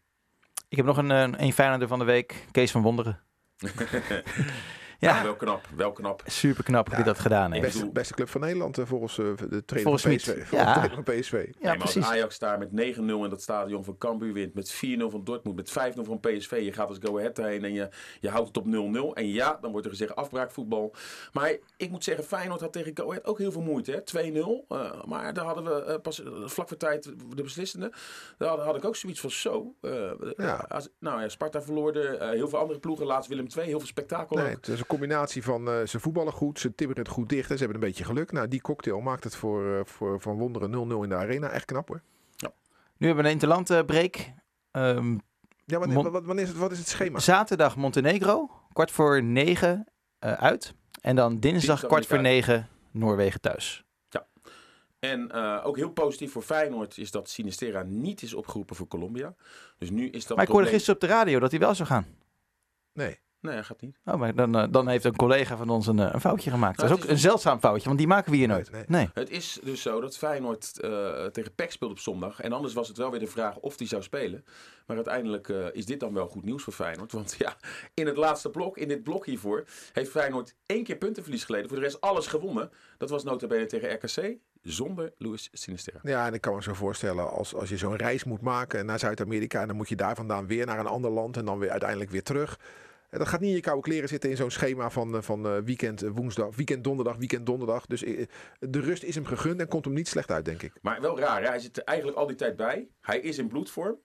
[0.69, 2.47] Ik heb nog een, een, een Feyenoorder van de week.
[2.51, 3.21] Kees van Wonderen.
[5.01, 6.23] Ja, Wel knap, wel knap.
[6.27, 7.65] super knap hoe hij dat gedaan heeft.
[7.65, 10.17] Beste, beste club van Nederland eh, volgens eh, de trainer Volgens van.
[10.17, 10.27] PSV.
[10.27, 10.45] Ja.
[10.47, 11.33] Volgens de trainer van PSV.
[11.33, 12.11] Ja, Nee, maar als precies.
[12.11, 14.79] Ajax daar met 9-0 in dat stadion van Cambuur wint, met 4-0
[15.11, 16.61] van Dortmund, met 5-0 van PSV.
[16.65, 17.89] Je gaat als Go Ahead daarheen en je,
[18.21, 18.69] je houdt het op 0-0.
[19.15, 20.95] En ja, dan wordt er gezegd afbraakvoetbal.
[21.33, 23.93] Maar ik moet zeggen, Feyenoord had tegen Go Ahead ook heel veel moeite.
[23.93, 24.01] hè.
[24.33, 24.65] 2-0.
[24.69, 27.93] eh, maar daar hadden we pas vlak voor tijd de beslissende.
[28.39, 29.75] Daar had, had ik ook zoiets van zo.
[29.81, 30.65] eh, Ja.
[30.69, 32.15] als- nou ja, Sparta verloor er.
[32.19, 33.07] eh, heel veel andere ploegen.
[33.07, 33.67] Laatst Willem II.
[33.67, 34.51] Heel veel spektakel Nee, ook.
[34.53, 37.57] het is een combinatie van eh, ze voetballen goed, ze timmeren het goed dicht en
[37.59, 38.33] ze hebben een beetje geluk.
[38.33, 41.49] Nou, die cocktail maakt het voor, eh, voor Van Wonderen 0-0 in de arena.
[41.51, 42.03] Echt knap hoor.
[42.97, 44.17] Nu hebben we een interland eh, break.
[44.71, 45.19] Ehm,
[45.65, 47.19] Ja, wanneer, wat, wanneer is het, wat is het schema?
[47.19, 49.87] zaterdag Montenegro, kwart voor negen
[50.19, 50.75] eh, uit.
[51.01, 53.85] En dan dinsdag kwart voor negen Noorwegen thuis.
[54.99, 59.35] En eh, ook heel positief voor Feyenoord is dat Sinistera niet is opgeroepen voor Colombia.
[59.79, 61.75] Dus nu is dat Maar ik hoorde probleem- gisteren op de radio dat hij wel
[61.75, 62.07] zou gaan.
[62.93, 63.19] Nee.
[63.41, 63.99] Nee, hij gaat niet.
[64.05, 66.77] Oh, maar dan, eh, dan heeft een collega van ons een, eh, een foutje gemaakt.
[66.77, 68.71] Nou, dat is ook is een zeldzaam foutje, want die maken we hier nooit.
[68.71, 68.85] nee.
[68.87, 69.09] Nee.
[69.15, 72.41] Het is dus zo dat Feyenoord eh, tegen PEC speelt op zondag.
[72.41, 74.45] En anders was het wel weer de vraag of hij zou spelen.
[74.87, 77.13] Maar uiteindelijk eh, is dit dan wel goed nieuws voor Feyenoord.
[77.13, 77.57] Want ja,
[77.95, 81.69] in het laatste blok, in dit blok hiervoor, heeft Feyenoord één keer puntenverlies geleden.
[81.69, 82.71] Voor de rest alles gewonnen.
[82.99, 85.99] Dat was nota bene tegen RKC, zonder Luis Sinisterra.
[86.03, 88.99] Ja, en ik kan me zo voorstellen als, als je zo'n reis moet maken naar
[88.99, 91.71] Zuid-Amerika en dan moet je daar vandaan weer naar een ander land en dan weer
[91.71, 92.59] uiteindelijk weer terug.
[93.19, 95.59] Dat gaat niet in je koude kleren zitten in zo'n schema van, eh, van eh,
[95.65, 97.87] weekend eh, woensdag, weekend donderdag, weekend donderdag.
[97.87, 98.01] Dus
[98.59, 100.73] de rust is hem gegund en komt hem niet slecht uit, denk ik.
[100.83, 101.49] Maar wel raar, hè?
[101.49, 102.89] hij zit er eigenlijk al die tijd bij.
[103.01, 103.99] Hij is in bloedvorm.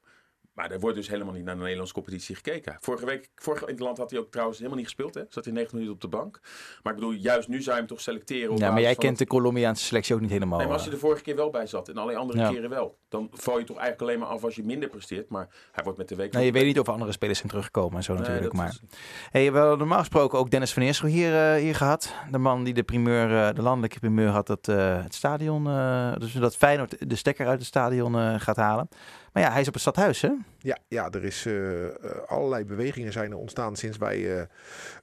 [0.56, 2.78] Maar er wordt dus helemaal niet naar de Nederlandse competitie gekeken.
[2.80, 5.14] Vorige week, vorige interland had hij ook trouwens helemaal niet gespeeld.
[5.14, 5.22] Hè?
[5.30, 6.40] Zat hij 90 minuten op de bank.
[6.84, 8.52] Maar ik bedoel, juist nu zou je hem toch selecteren.
[8.52, 10.58] Op Ja, maar jij kent de Colombiaanse selectie ook niet helemaal.
[10.58, 10.90] Nee, maar als eh.
[10.92, 12.50] hij de vorige keer wel bij zat en alle andere Ja.
[12.50, 15.30] keren wel, dan val je toch eigenlijk alleen maar af als je minder presteert.
[15.30, 16.34] Maar hij wordt met de week.
[16.34, 18.54] Nee, je weet niet of andere spelers zijn teruggekomen en zo Nee, natuurlijk.
[18.54, 18.82] Maar is-
[19.32, 22.14] hey, we hadden normaal gesproken ook Dennis van Eersel hier, eh, hier gehad.
[22.32, 25.64] De man die de primeur, eh, de landelijke primeur had dat het stadion,
[26.20, 28.90] dus dat Feyenoord de stekker uit het stadion gaat halen.
[29.36, 30.32] Maar ja, hij is op het stadhuis, hè?
[30.58, 31.92] Ja, ja er is eh, eh,
[32.26, 34.48] allerlei bewegingen zijn er ontstaan sinds wij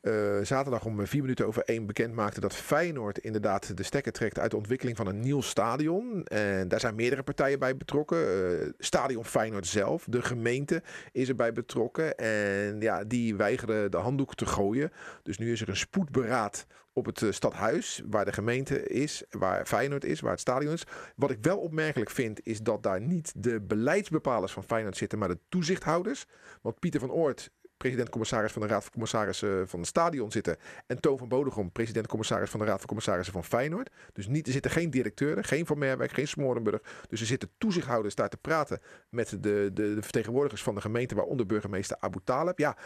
[0.01, 4.39] eh, zaterdag om vier minuten over één bekend maakten dat Feyenoord inderdaad de stekker trekt
[4.39, 6.25] uit de ontwikkeling van een nieuw stadion.
[6.25, 8.75] En daar zijn meerdere partijen bij betrokken.
[8.79, 12.17] Stadion Feyenoord zelf, de gemeente is erbij betrokken.
[12.17, 14.93] En ja, die weigeren de handdoek te gooien.
[15.23, 19.67] Dus nu is er een spoedberaad op het eh, stadhuis, waar de gemeente is, waar
[19.67, 20.85] Feyenoord is, waar het stadion is.
[21.17, 25.29] Wat ik wel opmerkelijk vind, is dat daar niet de beleidsbepalers van Feyenoord zitten, maar
[25.29, 26.27] de toezichthouders.
[26.63, 27.51] Want Pieter van Oort,
[27.83, 30.57] president-commissaris van de Raad van Commissarissen van het stadion zitten.
[30.87, 33.91] En Toon van Bodegom, president-commissaris van de Raad van Commissarissen van Feyenoord.
[34.13, 36.83] Dus niet, er zitten geen directeuren, geen Van Merwijk, geen Smorenburg.
[37.09, 41.15] Dus er zitten toezichthouders daar te praten met de, de, de vertegenwoordigers van de gemeente,
[41.15, 42.59] waaronder burgemeester Abu Taleb.
[42.59, 42.77] Ja,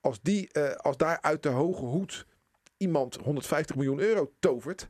[0.00, 2.26] als, die, eh, als daar uit de hoge hoed
[2.76, 4.88] iemand 150 miljoen euro tovert,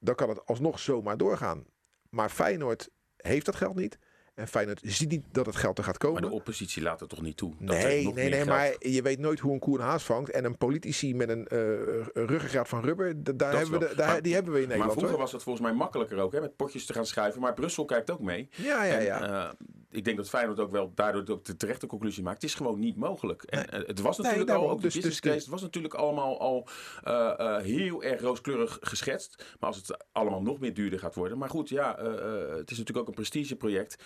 [0.00, 1.66] dan kan het alsnog zomaar doorgaan.
[2.10, 3.98] Maar Feyenoord heeft dat geld niet.
[4.36, 6.20] En Feyenoord ziet niet dat het geld er gaat komen.
[6.20, 7.54] Maar de oppositie laat het toch niet toe?
[7.58, 10.02] dat Nee, nog nee, nee, geld- maar je weet nooit hoe een koe een haas
[10.04, 10.30] vangt.
[10.30, 11.58] En een politici met een eh
[12.14, 14.76] ruggengraat van rubber, daar Dat hebben we de, daar, Maar- die hebben we in Maar
[14.76, 14.92] Nederland.
[14.98, 15.22] vroeger hoor.
[15.24, 17.40] was het volgens mij makkelijker ook, hè, met potjes te gaan schuiven.
[17.40, 18.48] Maar Brussel kijkt ook mee.
[18.56, 19.48] Ja, ja, En, ja.
[19.48, 19.52] eh,
[19.90, 22.42] ik denk dat Feyenoord ook wel daardoor ook de terechte conclusie maakt.
[22.42, 23.42] Het is gewoon niet mogelijk.
[23.42, 24.64] En eh, het was natuurlijk daarom.
[24.66, 26.68] al, ook Dus- dus business de- case, het was natuurlijk allemaal al
[27.62, 29.44] heel erg rooskleurig geschetst.
[29.60, 31.38] Maar als het allemaal nog meer duurder gaat worden.
[31.38, 31.96] Maar goed, ja,
[32.56, 33.96] het is natuurlijk ook een prestigeproject.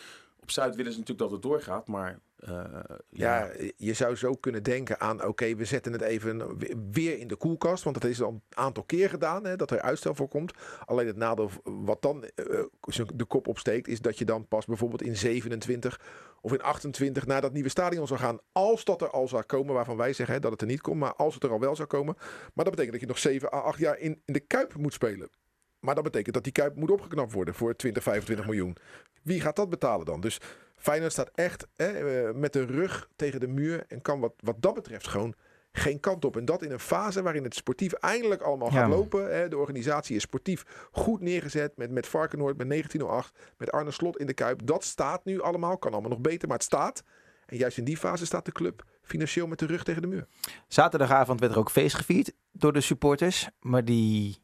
[0.41, 2.65] Op Zuid willen ze natuurlijk dat het doorgaat, maar eh,
[3.09, 6.59] ja, je zou zo kunnen denken aan, oké, we zetten het even
[6.93, 7.85] weer in de koelkast.
[7.85, 10.53] Want dat is al een aantal keer gedaan, hè, dat er uitstel voor komt.
[10.85, 15.03] Alleen het nadeel wat dan eh, de kop opsteekt, is dat je dan pas bijvoorbeeld
[15.03, 16.01] in 27
[16.41, 18.39] of in 28 naar dat nieuwe stadion zou gaan.
[18.53, 20.99] Als dat er al zou komen, waarvan wij zeggen hè, dat het er niet komt.
[20.99, 22.15] Maar als het er al wel zou komen.
[22.55, 24.93] Maar dat betekent dat je nog 7 à 8 jaar in, in de Kuip moet
[24.93, 25.31] spelen.
[25.81, 28.77] Maar dat betekent dat die Kuip moet opgeknapt worden voor 20, 25 miljoen.
[29.23, 30.21] Wie gaat dat betalen dan?
[30.21, 30.39] Dus
[30.77, 34.57] Feyenoord staat echt hè, eh, met de rug tegen de muur en kan wat, wat
[34.59, 35.35] dat betreft gewoon
[35.73, 36.37] geen kant op.
[36.37, 38.81] En dat in een fase waarin het sportief eindelijk allemaal Ja.
[38.81, 39.35] gaat lopen.
[39.35, 39.49] Hè.
[39.49, 44.27] De organisatie is sportief goed neergezet met, met Varkenoord, met 1908, met Arne Slot in
[44.27, 44.67] de Kuip.
[44.67, 47.03] Dat staat nu allemaal, kan allemaal nog beter, maar het staat.
[47.47, 50.27] En juist in die fase staat de club financieel met de rug tegen de muur.
[50.69, 53.49] Zaterdagavond werd er ook feest gevierd door de supporters.
[53.61, 54.43] Maar die,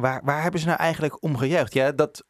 [0.00, 1.72] waar, waar hebben ze nou eigenlijk om gejuicht?
[1.72, 2.24] Ja, dat,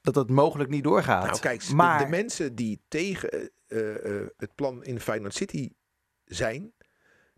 [0.00, 1.24] dat het mogelijk niet doorgaat.
[1.26, 5.34] Nou kijk, de- maar de, mensen die tegen eh, eh, eh, het plan in Feyenoord
[5.34, 5.70] City
[6.24, 6.72] zijn,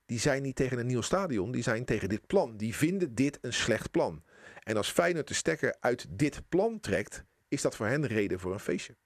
[0.07, 2.57] die zijn niet tegen een nieuw stadion, die zijn tegen dit plan.
[2.57, 4.23] Die vinden dit een slecht plan.
[4.63, 8.53] En als Feyenoord de stekker uit dit plan trekt, is dat voor hen reden voor
[8.53, 8.97] een feestje.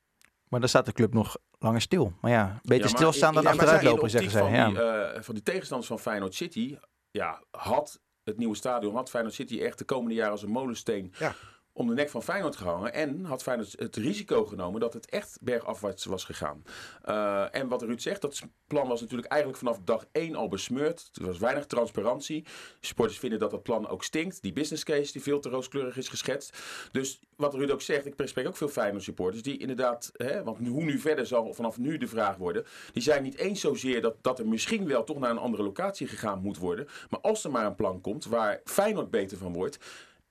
[0.49, 2.12] Maar dan staat de club nog langer stil.
[2.21, 4.65] Maar ja, beter Ja, stilstaan dan ja, achteruit lopen, zeggen Ja.
[4.65, 6.79] Van, die, eh, van die tegenstanders van Feyenoord City,
[7.11, 11.12] ja, had het nieuwe stadion, had Feyenoord City echt de komende jaren als een molensteen
[11.19, 11.35] Ja.
[11.77, 12.93] Om de nek van Feyenoord gehangen.
[12.93, 16.65] En had Feyenoord het risico genomen dat het echt bergafwaarts was gegaan.
[17.09, 21.11] Uh, en wat Ruud zegt, dat plan was natuurlijk eigenlijk vanaf dag 1 al besmeurd.
[21.12, 22.45] Er was weinig transparantie.
[22.81, 24.43] Supporters vinden dat dat plan ook stinkt.
[24.43, 26.59] Die business case die veel te rooskleurig is geschetst.
[26.93, 29.43] Dus wat Ruud ook zegt, ik spreek ook veel Feyenoord supporters.
[29.43, 32.65] Die inderdaad, hè, want hoe nu verder zal vanaf nu de vraag worden.
[32.93, 36.07] Die zijn niet eens zozeer dat, dat er misschien wel toch naar een andere locatie
[36.07, 36.87] gegaan moet worden.
[37.11, 39.79] Maar als er maar een plan komt waar Feyenoord beter van wordt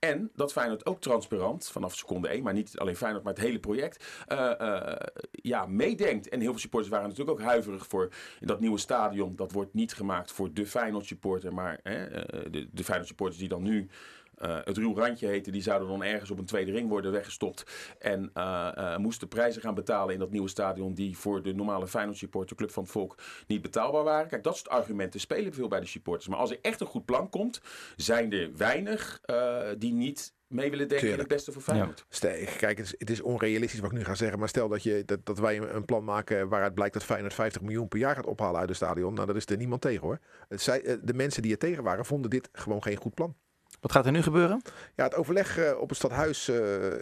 [0.09, 3.59] en dat Feyenoord ook transparant, vanaf seconde 1, maar niet alleen Feyenoord, maar het hele
[3.59, 4.93] project, uh, uh,
[5.31, 6.29] ja, meedenkt.
[6.29, 9.35] En heel veel supporters waren natuurlijk ook huiverig voor dat nieuwe stadion.
[9.35, 11.93] Dat wordt niet gemaakt voor de Feyenoord supporter, maar uh,
[12.51, 13.89] de, de Feyenoord supporters die dan nu
[14.41, 17.63] uh, het ruw randje heette, die zouden dan ergens op een tweede ring worden weggestopt.
[17.99, 21.87] En uh, uh, moesten prijzen gaan betalen in dat nieuwe stadion die voor de normale
[21.87, 23.17] Feyenoord supporter, Club van het Volk,
[23.47, 24.27] niet betaalbaar waren.
[24.27, 26.27] Kijk, dat soort argumenten spelen veel bij de supporters.
[26.27, 27.61] Maar als er echt een goed plan komt,
[27.95, 29.21] zijn er weinig
[29.77, 32.05] die niet mee willen denken in het beste voor Feyenoord.
[32.09, 32.29] Ja.
[32.57, 34.39] Kijk, het is, het is, onrealistisch wat ik nu ga zeggen.
[34.39, 37.61] Maar stel dat, je, dat, dat wij een plan maken waaruit blijkt dat Feyenoord 50
[37.61, 39.13] miljoen per jaar gaat ophalen uit het stadion.
[39.13, 40.19] Nou, daar is er niemand tegen hoor.
[40.49, 43.35] Zij, de mensen die er tegen waren, vonden dit gewoon geen goed plan.
[43.85, 44.61] Wat gaat er nu gebeuren?
[44.95, 46.49] Ja, het overleg uh, op het stadhuis.
[46.49, 46.55] Uh,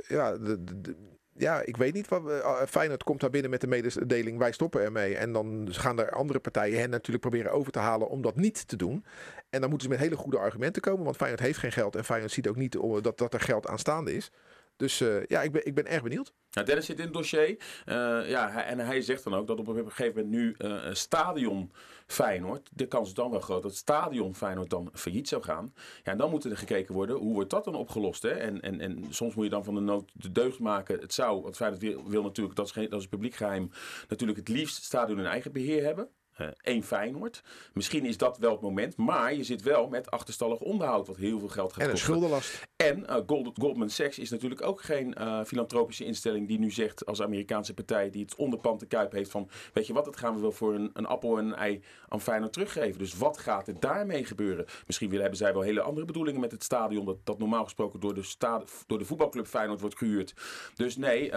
[0.07, 0.95] ja, de,
[1.33, 2.07] ja, ik weet niet.
[2.07, 4.37] Wat, uh, Feyenoord komt daar binnen met de mededeling.
[4.37, 5.15] Wij stoppen ermee.
[5.15, 8.67] En dan gaan er andere partijen hen natuurlijk proberen over te halen om dat niet
[8.67, 9.05] te doen.
[9.49, 11.03] En dan moeten ze met hele goede argumenten komen.
[11.03, 11.95] Want Feyenoord heeft geen geld.
[11.95, 14.31] En Feyenoord ziet ook niet dat, dat er geld aanstaande is.
[14.75, 16.33] Dus uh, ja, ik ben, ik ben erg benieuwd.
[16.51, 17.49] Nou, Dennis zit in het dossier.
[17.49, 21.71] Uh, ja, en hij zegt dan ook dat op een gegeven moment nu uh, stadion
[22.07, 25.73] Feyenoord, de kans is dan wel groot dat stadion Feyenoord dan failliet zou gaan.
[26.03, 28.21] Ja, en dan moet er gekeken worden, hoe wordt dat dan opgelost?
[28.21, 28.29] Hè?
[28.29, 30.99] En, en, en soms moet je dan van de nood de deugd maken.
[30.99, 33.69] Het zou, want Feyenoord wil, wil natuurlijk, dat is, geen, dat is publiek geheim,
[34.07, 36.09] natuurlijk het liefst stadion in eigen beheer hebben.
[36.41, 37.43] Uh, één Feyenoord.
[37.73, 41.39] Misschien is dat wel het moment, maar je zit wel met achterstallig onderhoud, wat heel
[41.39, 42.07] veel geld gaat en kosten.
[42.07, 42.67] En een schuldenlast.
[42.75, 47.05] En uh, Gold, Goldman Sachs is natuurlijk ook geen uh, filantropische instelling die nu zegt
[47.05, 50.35] als Amerikaanse partij die het onderpand te kuip heeft van, weet je wat, dat gaan
[50.35, 52.99] we wel voor een, een appel en een ei aan Feyenoord teruggeven.
[52.99, 54.65] Dus wat gaat er daarmee gebeuren?
[54.85, 57.99] Misschien willen, hebben zij wel hele andere bedoelingen met het stadion, dat, dat normaal gesproken
[57.99, 60.33] door de, sta, door de voetbalclub Feyenoord wordt gehuurd.
[60.75, 61.31] Dus nee,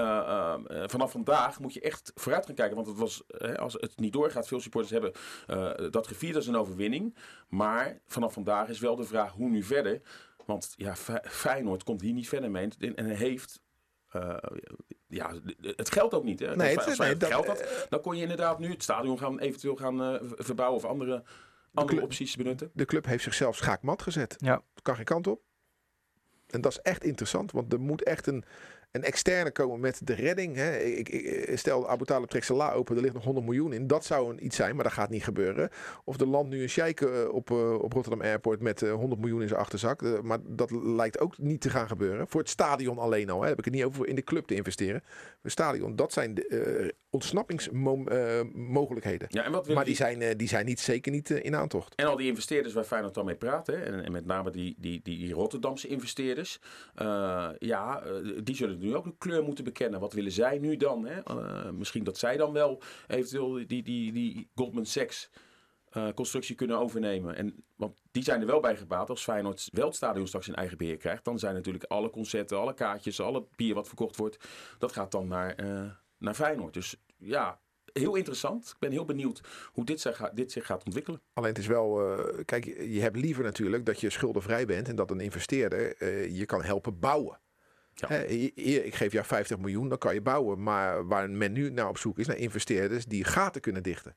[0.87, 3.23] vanaf vandaag moet je echt vooruit gaan kijken, want het was,
[3.57, 5.13] als het niet doorgaat, veel supporters hebben
[5.51, 7.17] uh, dat gevierd als een overwinning.
[7.49, 10.01] Maar vanaf vandaag is wel de vraag hoe nu verder.
[10.47, 12.69] Want ja, Feyenoord komt hier niet verder mee.
[12.95, 13.61] En heeft
[14.13, 14.37] uh,
[15.07, 16.41] ja, het geldt ook niet.
[16.41, 16.57] Hè?
[16.57, 19.19] Nee, als het, als nee, het geld had, dan kon je inderdaad nu het stadion
[19.19, 21.23] gaan, eventueel gaan uh, verbouwen of andere,
[21.75, 22.71] andere opties benutten.
[22.73, 24.35] De club heeft zichzelf schaakmat gezet.
[24.39, 24.63] Ja.
[24.83, 25.41] Kan geen kant op.
[26.47, 28.45] En dat is echt interessant, want er moet echt een,
[28.91, 30.57] een externe komen met de redding.
[30.57, 30.79] Hè.
[30.79, 33.87] Ik, ik, stel Abu Talib trekt zijn la open, er ligt nog 100 miljoen in.
[33.87, 35.71] Dat zou een iets zijn, maar dat gaat niet gebeuren.
[36.05, 39.61] Of de land nu een sheik op, op Rotterdam Airport met 100 miljoen in zijn
[39.61, 40.23] achterzak.
[40.23, 42.29] maar dat lijkt ook niet te gaan gebeuren.
[42.29, 43.43] Voor het stadion alleen al.
[43.43, 43.49] Hè.
[43.49, 45.03] Heb ik het niet over in de club te investeren.
[45.43, 49.29] Het stadion, dat zijn de uh, ontsnappingsmogelijkheden.
[49.31, 51.57] Ja, en wat maar die, die, zijn, uh, die zijn niet, zeker niet uh, in
[51.57, 51.95] aantocht.
[51.95, 53.67] En al die investeerders waar Feyenoord dan mee praat.
[53.67, 56.61] Hè, en, en, met name die, die, die, die Rotterdamse investeerders.
[57.59, 58.03] ja,
[58.43, 60.01] die zullen nu ook een kleur moeten bekennen.
[60.01, 61.07] Wat willen zij nu dan?
[61.07, 61.21] Hè?
[61.31, 65.31] Uh, misschien dat zij dan wel eventueel die, die, die Goldman Sachs
[65.97, 67.37] uh, constructie kunnen overnemen.
[67.37, 69.11] En, want die zijn er wel bij gebaat.
[69.11, 72.59] Als Feyenoord wel het stadion straks in eigen beheer krijgt, dan zijn natuurlijk alle concerten,
[72.59, 76.75] alle kaartjes, alle bier wat verkocht wordt, dat gaat dan naar, uh, naar Feyenoord.
[76.75, 77.61] Dus ja,
[77.93, 78.69] heel interessant.
[78.69, 79.41] Ik ben heel benieuwd
[79.73, 81.21] hoe dit zich, dit zich gaat ontwikkelen.
[81.33, 85.11] Alleen het is wel, kijk, je hebt liever natuurlijk dat je schuldenvrij bent en dat
[85.11, 87.39] een investeerder je kan helpen bouwen.
[87.99, 88.09] Ja.
[88.17, 90.63] Ik geef jou 50 miljoen, dan kan je bouwen.
[90.63, 94.17] Maar waar men nu naar op zoek is, naar investeerders die gaten kunnen dichten.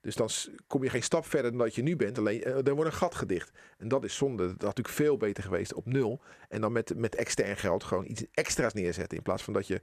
[0.00, 0.28] Dus dan
[0.66, 2.18] kom je geen stap verder dan dat je nu bent.
[2.18, 3.50] Alleen er wordt een gat gedicht.
[3.78, 4.42] En dat is zonde.
[4.42, 6.20] Dat had natuurlijk veel beter geweest op nul.
[6.48, 9.16] En dan met, met extern geld gewoon iets extra's neerzetten.
[9.16, 9.80] In plaats van dat je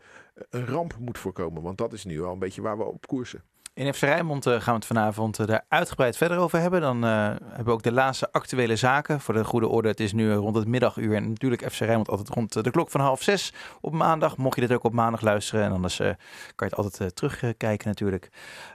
[0.49, 1.61] een ramp moet voorkomen.
[1.61, 3.43] Want dat is nu al een beetje waar we op koersen.
[3.77, 6.81] In FC Rijnmond uh, gaan we het vanavond uh, daar uitgebreid verder over hebben.
[6.81, 9.21] Dan uh, hebben we ook de laatste actuele zaken.
[9.21, 11.15] Voor de goede orde, het is nu rond het middaguur.
[11.15, 14.37] En natuurlijk FC Rijnmond altijd rond de klok van half zes op maandag.
[14.37, 15.63] Mocht je dit ook op maandag luisteren.
[15.63, 16.17] En anders kan
[16.55, 18.29] je het altijd terugkijken natuurlijk.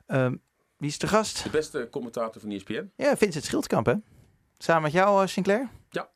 [0.07, 0.37] Ehm,
[0.77, 1.43] wie is de gast?
[1.43, 2.93] De beste commentator van ESPN.
[2.97, 3.95] Ja, Vincent Schildkamp hè?
[4.59, 5.69] Samen met jou Sinclair?
[5.91, 6.09] Ja.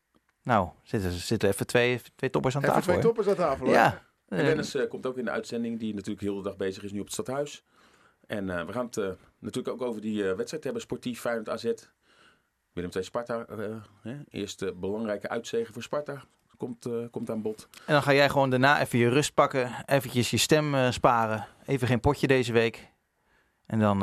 [0.42, 2.90] Nou, zitten, zitten even twee, twee toppers aan even tafel.
[2.92, 3.66] twee toppers aan tafel.
[3.66, 4.02] Ja.
[4.28, 5.78] En Dennis komt ook in de uitzending.
[5.78, 7.64] Die natuurlijk heel de dag bezig is nu op het stadhuis.
[8.26, 9.08] En uh, we gaan het uh,
[9.38, 10.82] natuurlijk ook over die uh, wedstrijd hebben.
[10.82, 11.72] Sportief Feyenoord AZ.
[12.72, 13.46] Willem II Sparta.
[14.28, 16.24] eerste belangrijke uitzegen voor Sparta.
[16.56, 17.68] Komt, komt aan bod.
[17.86, 19.84] En dan ga jij gewoon daarna even je rust pakken.
[19.86, 21.46] Eventjes je stem sparen.
[21.66, 22.92] Even geen potje deze week.
[23.66, 23.98] En dan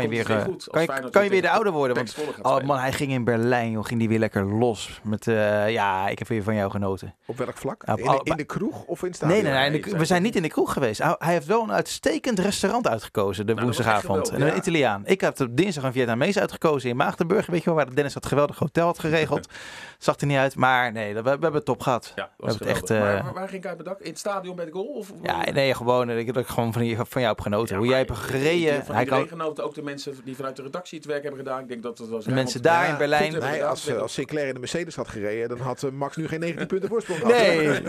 [0.00, 1.96] kan je weer, eh, weer goed kan je, Feyenoord kan je weer de ouder worden.
[1.96, 5.00] Want, oh man, hij ging in Berlijn, joh, ging die weer lekker los.
[5.02, 7.14] Met, eh, ja, ik heb weer van jou genoten.
[7.26, 7.82] Op welk vlak?
[7.86, 9.42] Op in, alle- de, in de kroeg of in het Nee, stadion?
[9.42, 9.70] nee, nee.
[9.70, 11.02] nee, de- zei we zijn niet in de kroeg geweest.
[11.02, 14.30] Hij, heeft wel een uitstekend restaurant uitgekozen, de Nou, woensdagavond.
[14.30, 14.54] Een ja.
[14.54, 15.02] Italiaan.
[15.06, 17.46] Ik had op dinsdag een Vietnamees uitgekozen in Maagdenburg.
[17.46, 19.48] Weet je wel, waar Dennis dat geweldig hotel had geregeld.
[19.98, 22.12] Zag er niet uit, maar nee, we, we hebben het top gehad.
[22.14, 24.00] Ja, dat We was hebben het echt, eh, maar waar, waar ging ik uit bedak?
[24.00, 24.84] In het stadion bij de goal?
[24.86, 26.10] Of, Ja, nee, gewoon.
[26.10, 27.74] Ik heb gewoon van, je- van jou heb genoten.
[27.74, 28.76] Ja, Hoe jij hebt gereden.
[28.76, 31.40] ik- Van Hij kan, genoten, ook de mensen die vanuit de redactie het werk hebben
[31.40, 31.60] gedaan.
[31.60, 33.32] Ik denk dat het was de mensen daar in Berlijn.
[33.32, 33.68] Nee, gedaan.
[33.68, 36.40] als, eh, als Sinclair in de Mercedes had gereden, dan had eh, Max nu geen
[36.40, 37.32] 19 punten voorsprong gehad.
[37.44, 37.80] Nee.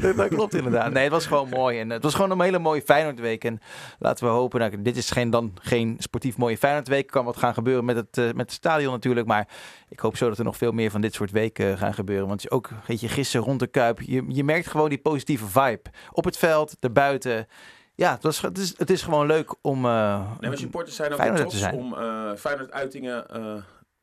[0.00, 0.92] nee, dat klopt inderdaad.
[0.92, 1.78] Nee, het was gewoon mooi.
[1.78, 3.44] En het was gewoon een hele mooie Feyenoordweek.
[3.44, 3.60] En
[3.98, 7.06] laten we hopen, nou, dit is geen, dan geen sportief mooie Feyenoordweek.
[7.06, 9.26] Kan wat gaan gebeuren met het, eh, met het stadion natuurlijk.
[9.26, 9.48] Maar
[9.88, 12.28] ik hoop zo dat er nog veel meer van dit soort weken eh, gaan gebeuren.
[12.28, 14.00] Want ook, weet je, gisteren rond de Kuip.
[14.00, 15.90] Je, je merkt gewoon die positieve vibe.
[16.12, 17.46] Op het veld, erbuiten.
[17.96, 19.84] Ja, het, was, het, is, het is gewoon leuk om...
[19.84, 23.54] eh, Nee, maar supporters zijn ook Feyenoord trots om eh Feyenoord-uitingen eh,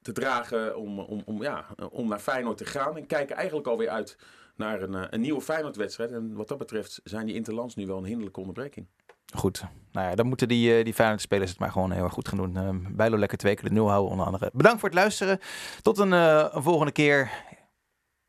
[0.01, 2.97] te dragen, om, om, om, ja, om naar Feyenoord te gaan.
[2.97, 4.17] En kijken eigenlijk alweer uit
[4.55, 6.11] naar een, eh, een nieuwe Feyenoord-wedstrijd.
[6.11, 8.87] En wat dat betreft zijn die interlands nu wel een hinderlijke onderbreking.
[9.35, 9.63] Goed.
[9.91, 12.57] Nou ja, dan moeten die, die Feyenoord-spelers het maar gewoon heel erg goed gaan doen.
[12.57, 14.49] Uh, Bijlo lekker twee keer de nul houden onder andere.
[14.53, 15.39] Bedankt voor het luisteren.
[15.81, 17.31] Tot een, eh, een volgende keer.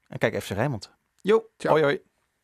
[0.09, 0.93] En kijk even Rijnmond.
[1.21, 1.73] Jo, Ciao.
[1.73, 2.14] hoi hoi.